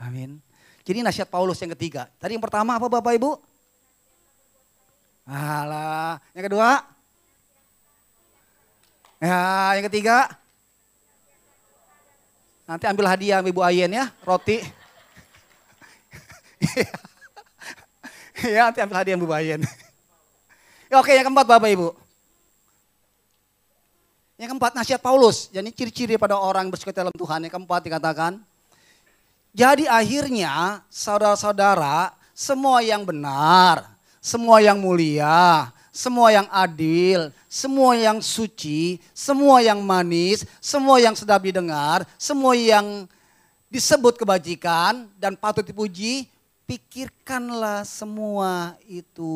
[0.00, 0.40] Amin.
[0.84, 2.12] Jadi nasihat Paulus yang ketiga.
[2.20, 3.40] Tadi yang pertama apa Bapak Ibu?
[5.24, 6.20] Alah.
[6.36, 6.84] Yang kedua?
[9.16, 10.28] Ya, yang ketiga?
[12.68, 14.60] Nanti ambil hadiah Ibu Ayen ya, roti.
[18.44, 19.64] ya, nanti ambil hadiah Ibu Ayen.
[20.92, 21.96] Oke, yang keempat Bapak Ibu.
[24.36, 27.48] Yang keempat nasihat Paulus, jadi ciri-ciri pada orang bersuka dalam Tuhan.
[27.48, 28.44] Yang keempat dikatakan,
[29.54, 33.86] jadi akhirnya saudara-saudara semua yang benar,
[34.18, 41.46] semua yang mulia, semua yang adil, semua yang suci, semua yang manis, semua yang sedap
[41.46, 43.06] didengar, semua yang
[43.70, 46.26] disebut kebajikan dan patut dipuji,
[46.66, 49.30] pikirkanlah semua itu.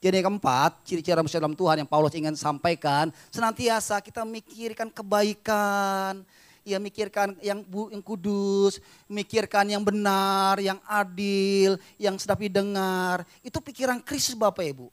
[0.00, 6.24] Jadi yang keempat, ciri-ciri manusia dalam Tuhan yang Paulus ingin sampaikan, senantiasa kita memikirkan kebaikan,
[6.64, 8.78] ya mikirkan yang, bu, yang kudus,
[9.10, 13.24] mikirkan yang benar, yang adil, yang sedap didengar.
[13.40, 14.88] Itu pikiran Kristus Bapak Ibu.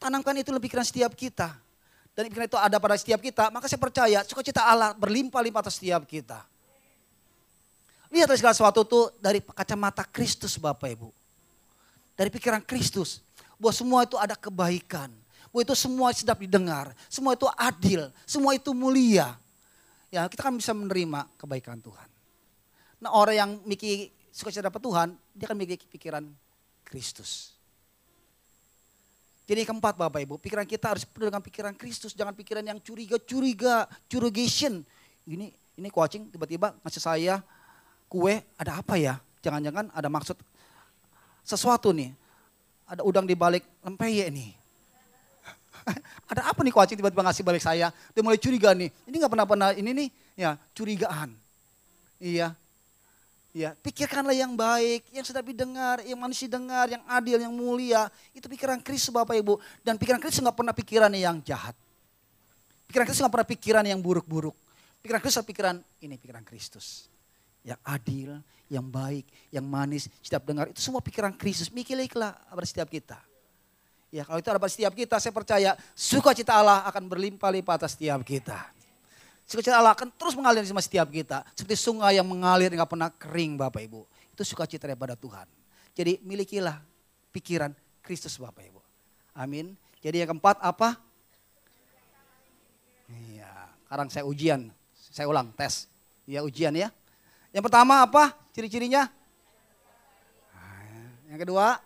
[0.00, 1.52] Tanamkan itu lebih pikiran setiap kita.
[2.16, 6.04] Dan pikiran itu ada pada setiap kita, maka saya percaya sukacita Allah berlimpah-limpah atas setiap
[6.04, 6.42] kita.
[8.10, 11.08] Lihat segala sesuatu itu dari kacamata Kristus Bapak Ibu.
[12.18, 13.22] Dari pikiran Kristus
[13.54, 15.08] bahwa semua itu ada kebaikan.
[15.50, 19.38] Bahwa itu semua sedap didengar, semua itu adil, semua itu mulia.
[20.10, 22.08] Ya kita kan bisa menerima kebaikan Tuhan.
[23.00, 26.26] Nah orang yang mikir suka dapat Tuhan, dia akan mikir pikiran
[26.82, 27.54] Kristus.
[29.46, 33.90] Jadi keempat Bapak Ibu, pikiran kita harus penuh dengan pikiran Kristus, jangan pikiran yang curiga-curiga,
[34.06, 34.86] curigation.
[35.26, 37.42] Ini ini coaching tiba-tiba ngasih saya
[38.06, 39.18] kue, ada apa ya?
[39.42, 40.38] Jangan-jangan ada maksud
[41.42, 42.14] sesuatu nih
[42.90, 44.50] ada udang di balik lempeye nih.
[46.30, 47.94] ada apa nih kucing tiba-tiba ngasih balik saya?
[48.12, 48.90] Dia mulai curiga nih.
[49.06, 51.34] Ini nggak pernah pernah ini nih, ya curigaan.
[52.20, 52.54] Iya.
[53.50, 58.06] Ya, pikirkanlah yang baik, yang sedap didengar, yang manusia dengar, yang adil, yang mulia.
[58.30, 59.58] Itu pikiran Kristus Bapak Ibu.
[59.82, 61.74] Dan pikiran Kristus nggak pernah pikiran yang jahat.
[62.86, 64.54] Pikiran Kristus nggak pernah pikiran yang buruk-buruk.
[65.02, 67.10] Pikiran Kristus pikiran ini pikiran Kristus.
[67.66, 68.30] Yang adil,
[68.70, 70.70] yang baik, yang manis, sedap dengar.
[70.70, 71.74] Itu semua pikiran Kristus.
[71.74, 73.18] Mikirlah setiap kita.
[74.10, 78.18] Ya kalau itu ada pada setiap kita, saya percaya sukacita Allah akan berlimpah-limpah atas setiap
[78.26, 78.58] kita.
[79.46, 81.46] Sukacita Allah akan terus mengalir sama setiap kita.
[81.54, 84.02] Seperti sungai yang mengalir nggak pernah kering Bapak Ibu.
[84.34, 85.46] Itu sukacita daripada Tuhan.
[85.94, 86.82] Jadi milikilah
[87.30, 87.70] pikiran
[88.02, 88.82] Kristus Bapak Ibu.
[89.38, 89.78] Amin.
[90.02, 90.98] Jadi yang keempat apa?
[93.10, 93.50] Iya,
[93.86, 94.70] sekarang saya ujian.
[94.94, 95.86] Saya ulang tes.
[96.26, 96.90] Iya ujian ya.
[97.50, 99.10] Yang pertama apa ciri-cirinya?
[101.30, 101.78] Yang kedua?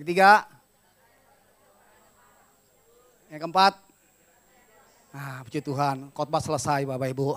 [0.00, 0.48] Yang ketiga?
[3.28, 3.72] Yang keempat?
[5.12, 7.36] Nah, puji Tuhan, khotbah selesai Bapak Ibu.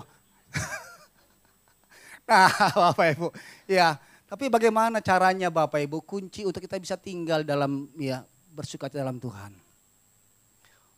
[2.32, 3.28] nah, Bapak Ibu,
[3.68, 4.00] ya.
[4.24, 8.24] Tapi bagaimana caranya Bapak Ibu kunci untuk kita bisa tinggal dalam ya
[8.56, 9.52] bersuka dalam Tuhan.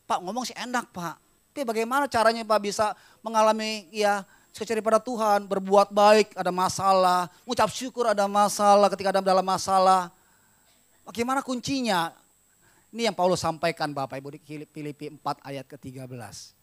[0.07, 1.19] Pak ngomong sih enak Pak,
[1.51, 4.23] tapi bagaimana caranya Pak bisa mengalami ya
[4.55, 10.15] sekecil pada Tuhan, berbuat baik ada masalah, mengucap syukur ada masalah ketika ada dalam masalah.
[11.07, 12.11] Bagaimana kuncinya?
[12.91, 16.57] Ini yang Paulus sampaikan Bapak Ibu di Filipi 4 ayat ke-13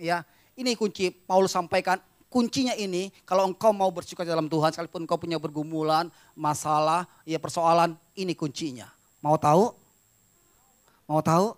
[0.00, 0.24] ya
[0.56, 2.00] ini kunci Paulus sampaikan.
[2.32, 7.92] Kuncinya ini kalau engkau mau bersuka dalam Tuhan sekalipun engkau punya bergumulan masalah ya persoalan
[8.16, 8.88] ini kuncinya.
[9.20, 9.68] Mau tahu?
[11.04, 11.52] Mau tahu?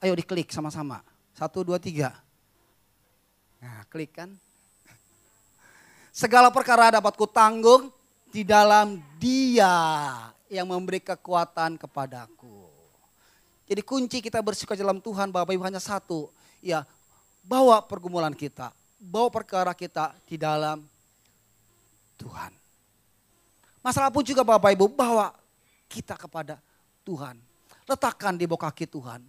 [0.00, 1.04] Ayo diklik sama-sama.
[1.36, 2.16] Satu dua tiga.
[3.60, 4.32] Nah klik kan?
[6.08, 7.92] Segala perkara dapat kutanggung
[8.32, 9.76] di dalam dia
[10.50, 12.76] yang memberi kekuatan kepadaku
[13.66, 16.30] jadi kunci kita bersuka dalam Tuhan Bapak Ibu hanya satu
[16.62, 16.86] ya
[17.42, 18.70] bawa pergumulan kita,
[19.02, 20.86] bawa perkara kita di dalam
[22.14, 22.54] Tuhan.
[23.82, 25.34] Masalah pun juga Bapak Ibu bawa
[25.90, 26.62] kita kepada
[27.02, 27.38] Tuhan.
[27.86, 29.22] Letakkan di bawah kaki Tuhan.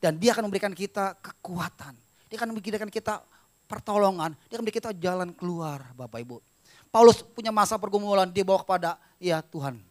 [0.00, 1.92] Dan dia akan memberikan kita kekuatan.
[2.32, 3.20] Dia akan memberikan kita
[3.68, 4.32] pertolongan.
[4.48, 6.40] Dia akan memberikan kita jalan keluar Bapak Ibu.
[6.88, 9.89] Paulus punya masa pergumulan dia bawa kepada ya Tuhan.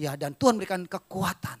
[0.00, 1.60] Ya dan Tuhan memberikan kekuatan.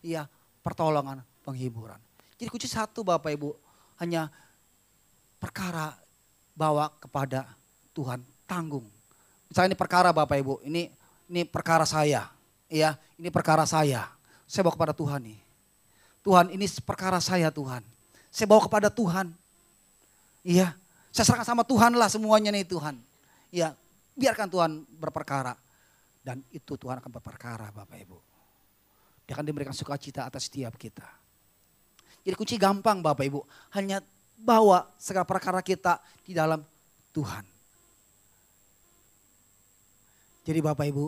[0.00, 0.24] Ya
[0.64, 2.00] pertolongan, penghiburan.
[2.40, 3.52] Jadi kunci satu Bapak Ibu
[4.00, 4.32] hanya
[5.36, 5.92] perkara
[6.56, 7.44] bawa kepada
[7.92, 8.88] Tuhan tanggung.
[9.52, 10.88] Misalnya ini perkara Bapak Ibu, ini
[11.28, 12.32] ini perkara saya,
[12.72, 14.08] ya, ini perkara saya.
[14.48, 15.40] Saya bawa kepada Tuhan nih.
[16.24, 17.84] Tuhan, ini perkara saya Tuhan.
[18.32, 19.32] Saya bawa kepada Tuhan.
[20.44, 20.72] Iya,
[21.12, 22.96] saya serahkan sama Tuhan lah semuanya nih Tuhan.
[23.52, 23.76] Iya,
[24.16, 24.70] biarkan Tuhan
[25.00, 25.56] berperkara.
[26.24, 28.18] Dan itu Tuhan akan berperkara Bapak Ibu.
[29.28, 31.04] Dia akan diberikan sukacita atas setiap kita.
[32.24, 33.44] Jadi kunci gampang Bapak Ibu.
[33.76, 34.00] Hanya
[34.40, 36.64] bawa segala perkara kita di dalam
[37.12, 37.44] Tuhan.
[40.48, 41.04] Jadi Bapak Ibu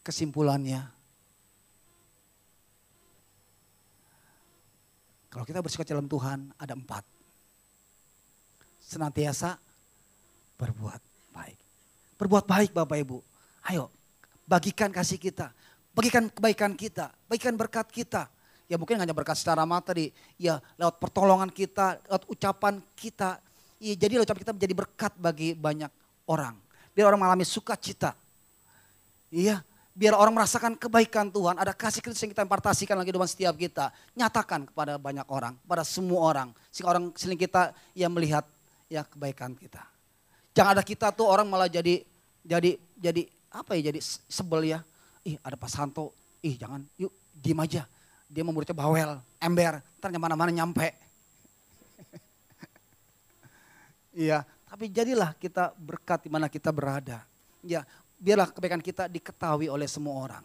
[0.00, 0.80] kesimpulannya.
[5.28, 7.04] Kalau kita bersuka dalam Tuhan ada empat.
[8.80, 9.60] Senantiasa
[10.56, 11.00] berbuat
[11.36, 11.58] baik.
[12.16, 13.20] Berbuat baik Bapak Ibu.
[13.68, 14.03] Ayo
[14.44, 15.50] bagikan kasih kita.
[15.92, 17.12] Bagikan kebaikan kita.
[17.28, 18.28] Bagikan berkat kita
[18.64, 20.08] Ya mungkin hanya berkat secara materi,
[20.40, 23.36] ya lewat pertolongan kita, lewat ucapan kita.
[23.76, 25.92] Ya, jadi ucapan kita menjadi berkat bagi banyak
[26.24, 26.56] orang.
[26.96, 28.16] Biar orang mengalami sukacita.
[29.28, 29.60] Iya,
[29.92, 33.92] biar orang merasakan kebaikan Tuhan, ada kasih Kristus yang kita impartasikan lagi dalam setiap kita.
[34.16, 36.48] Nyatakan kepada banyak orang, pada semua orang.
[36.72, 38.48] Sehingga orang seling kita yang melihat
[38.88, 39.84] ya kebaikan kita.
[40.56, 42.00] Jangan ada kita tuh orang malah jadi
[42.40, 44.82] jadi jadi apa ya jadi sebel ya.
[45.22, 46.10] Ih ada Pak Santo,
[46.42, 47.86] ih jangan yuk diem aja
[48.34, 50.90] dia memurutnya bawel, ember, ternyata mana-mana nyampe.
[54.26, 57.22] iya, tapi jadilah kita berkat di mana kita berada.
[57.62, 57.86] Ya,
[58.18, 60.44] biarlah kebaikan kita diketahui oleh semua orang.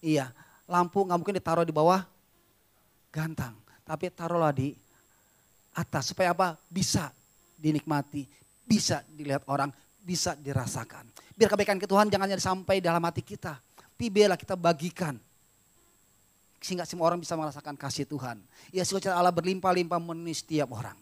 [0.00, 0.32] Iya,
[0.64, 2.00] lampu nggak mungkin ditaruh di bawah
[3.12, 3.52] gantang,
[3.84, 4.72] tapi taruhlah di
[5.76, 6.56] atas supaya apa?
[6.72, 7.12] Bisa
[7.60, 8.24] dinikmati,
[8.64, 9.68] bisa dilihat orang,
[10.06, 11.10] bisa dirasakan.
[11.34, 15.18] Biar kebaikan ke Tuhan jangan sampai dalam hati kita, tapi biarlah kita bagikan
[16.62, 18.38] sehingga semua orang bisa merasakan kasih Tuhan.
[18.70, 20.96] Ya sukacita Allah berlimpah-limpah memenuhi setiap orang.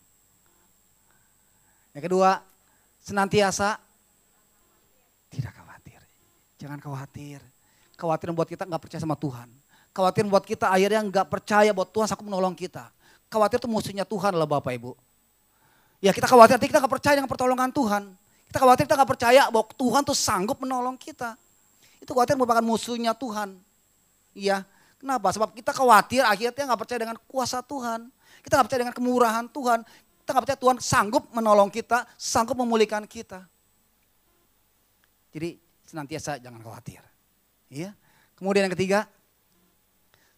[1.95, 2.43] Yang kedua,
[3.01, 3.79] senantiasa
[5.31, 6.01] tidak khawatir.
[6.59, 7.39] Jangan khawatir.
[7.95, 9.49] Khawatir membuat kita nggak percaya sama Tuhan.
[9.95, 12.91] Khawatir membuat kita akhirnya nggak percaya bahwa Tuhan sanggup menolong kita.
[13.31, 14.93] Khawatir itu musuhnya Tuhan lah Bapak Ibu.
[16.03, 18.03] Ya kita khawatir nanti kita nggak percaya dengan pertolongan Tuhan.
[18.55, 21.35] Kita khawatir kita nggak percaya bahwa Tuhan tuh sanggup menolong kita.
[21.99, 23.59] Itu khawatir merupakan musuhnya Tuhan.
[24.31, 24.63] Iya,
[25.05, 25.29] Kenapa?
[25.37, 28.09] Sebab kita khawatir akhirnya nggak percaya dengan kuasa Tuhan.
[28.41, 29.85] Kita nggak percaya dengan kemurahan Tuhan.
[29.85, 33.45] Kita nggak percaya Tuhan sanggup menolong kita, sanggup memulihkan kita.
[35.29, 37.05] Jadi senantiasa jangan khawatir.
[37.69, 37.93] Iya.
[38.33, 39.05] Kemudian yang ketiga,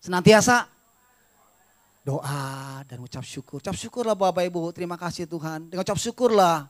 [0.03, 0.67] senantiasa
[2.03, 3.63] doa dan ucap syukur.
[3.63, 5.71] Ucap syukurlah Bapak Ibu, terima kasih Tuhan.
[5.71, 6.67] Dengan ucap syukurlah,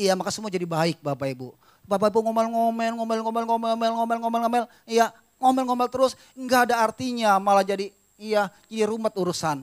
[0.00, 1.52] iya maka semua jadi baik Bapak Ibu.
[1.84, 7.92] Bapak Ibu ngomel-ngomel, ngomel-ngomel, ngomel-ngomel, ngomel-ngomel, ngomel, iya ngomel-ngomel terus, enggak ada artinya, malah jadi
[8.16, 9.60] iya jadi rumit urusan.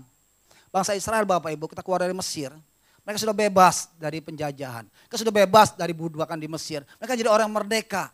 [0.70, 2.54] Bangsa Israel Bapak Ibu, kita keluar dari Mesir,
[3.08, 4.84] mereka sudah bebas dari penjajahan.
[4.84, 6.84] Mereka sudah bebas dari budakan di Mesir.
[7.00, 8.12] Mereka jadi orang merdeka.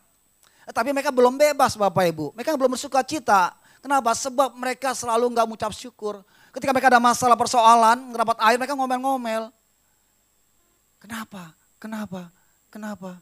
[0.70, 2.30] Tapi mereka belum bebas Bapak Ibu.
[2.38, 3.58] Mereka belum bersuka cita.
[3.82, 4.14] Kenapa?
[4.14, 6.22] Sebab mereka selalu nggak mengucap syukur.
[6.54, 9.50] Ketika mereka ada masalah persoalan, dapat air mereka ngomel-ngomel.
[11.02, 11.50] Kenapa?
[11.84, 12.32] Kenapa?
[12.72, 13.20] Kenapa?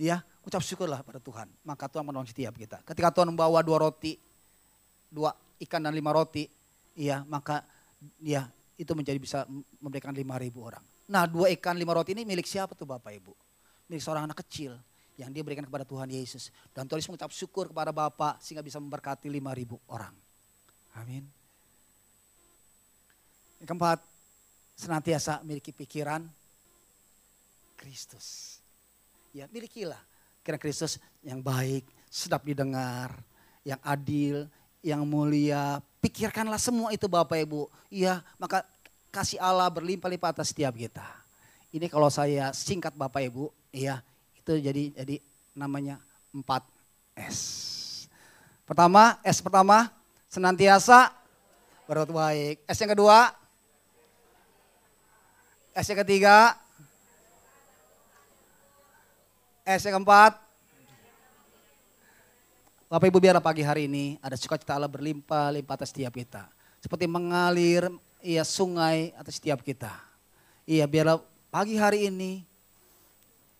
[0.00, 1.52] Ya, ucap syukurlah pada Tuhan.
[1.60, 2.80] Maka Tuhan menolong setiap kita.
[2.88, 4.16] Ketika Tuhan membawa dua roti,
[5.12, 6.48] dua ikan dan lima roti,
[6.96, 7.60] iya maka
[8.24, 8.48] ya
[8.80, 9.44] itu menjadi bisa
[9.76, 10.80] memberikan lima ribu orang.
[11.12, 13.36] Nah dua ikan lima roti ini milik siapa tuh Bapak Ibu?
[13.90, 14.78] milik seorang anak kecil
[15.18, 16.54] yang dia berikan kepada Tuhan Yesus.
[16.70, 20.14] Dan Tuhan mengucap syukur kepada Bapa sehingga bisa memberkati 5.000 orang.
[20.94, 21.26] Amin.
[23.58, 23.98] Yang keempat,
[24.74, 26.26] senantiasa memiliki pikiran
[27.78, 28.58] Kristus.
[29.30, 30.00] Ya milikilah
[30.42, 33.14] pikiran Kristus yang baik, sedap didengar,
[33.62, 34.50] yang adil,
[34.82, 35.78] yang mulia.
[36.00, 37.68] Pikirkanlah semua itu Bapak Ibu.
[37.92, 38.64] Iya, maka
[39.12, 41.04] kasih Allah berlimpah-limpah atas setiap kita.
[41.70, 44.02] Ini kalau saya singkat Bapak Ibu, Iya,
[44.34, 45.16] itu jadi jadi
[45.54, 46.02] namanya
[46.34, 46.42] 4
[47.30, 47.38] S.
[48.66, 49.90] Pertama, S pertama
[50.26, 51.14] senantiasa
[51.86, 52.56] berbuat baik.
[52.66, 53.30] S yang kedua,
[55.80, 56.60] S yang ketiga,
[59.64, 60.36] S yang keempat,
[62.92, 66.52] Bapak Ibu biarlah pagi hari ini ada sukacita Allah berlimpah-limpah atas setiap kita.
[66.84, 67.88] Seperti mengalir
[68.20, 69.88] ia sungai atas setiap kita.
[70.68, 72.44] Iya biarlah pagi hari ini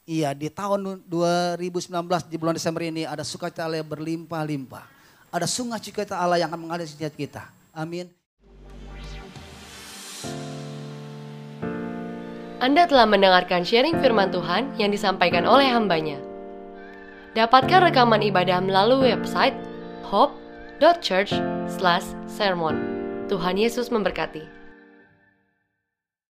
[0.05, 1.89] Iya, di tahun 2019
[2.29, 4.85] di bulan Desember ini ada sukacita Allah yang berlimpah-limpah.
[5.33, 7.47] Ada sungai sukacita Allah yang akan mengalir setiap kita.
[7.73, 8.20] Amin.
[12.61, 16.21] Anda telah mendengarkan sharing firman Tuhan yang disampaikan oleh hambanya.
[17.33, 19.57] Dapatkan rekaman ibadah melalui website
[20.05, 22.77] hope.church/sermon.
[23.33, 24.60] Tuhan Yesus memberkati.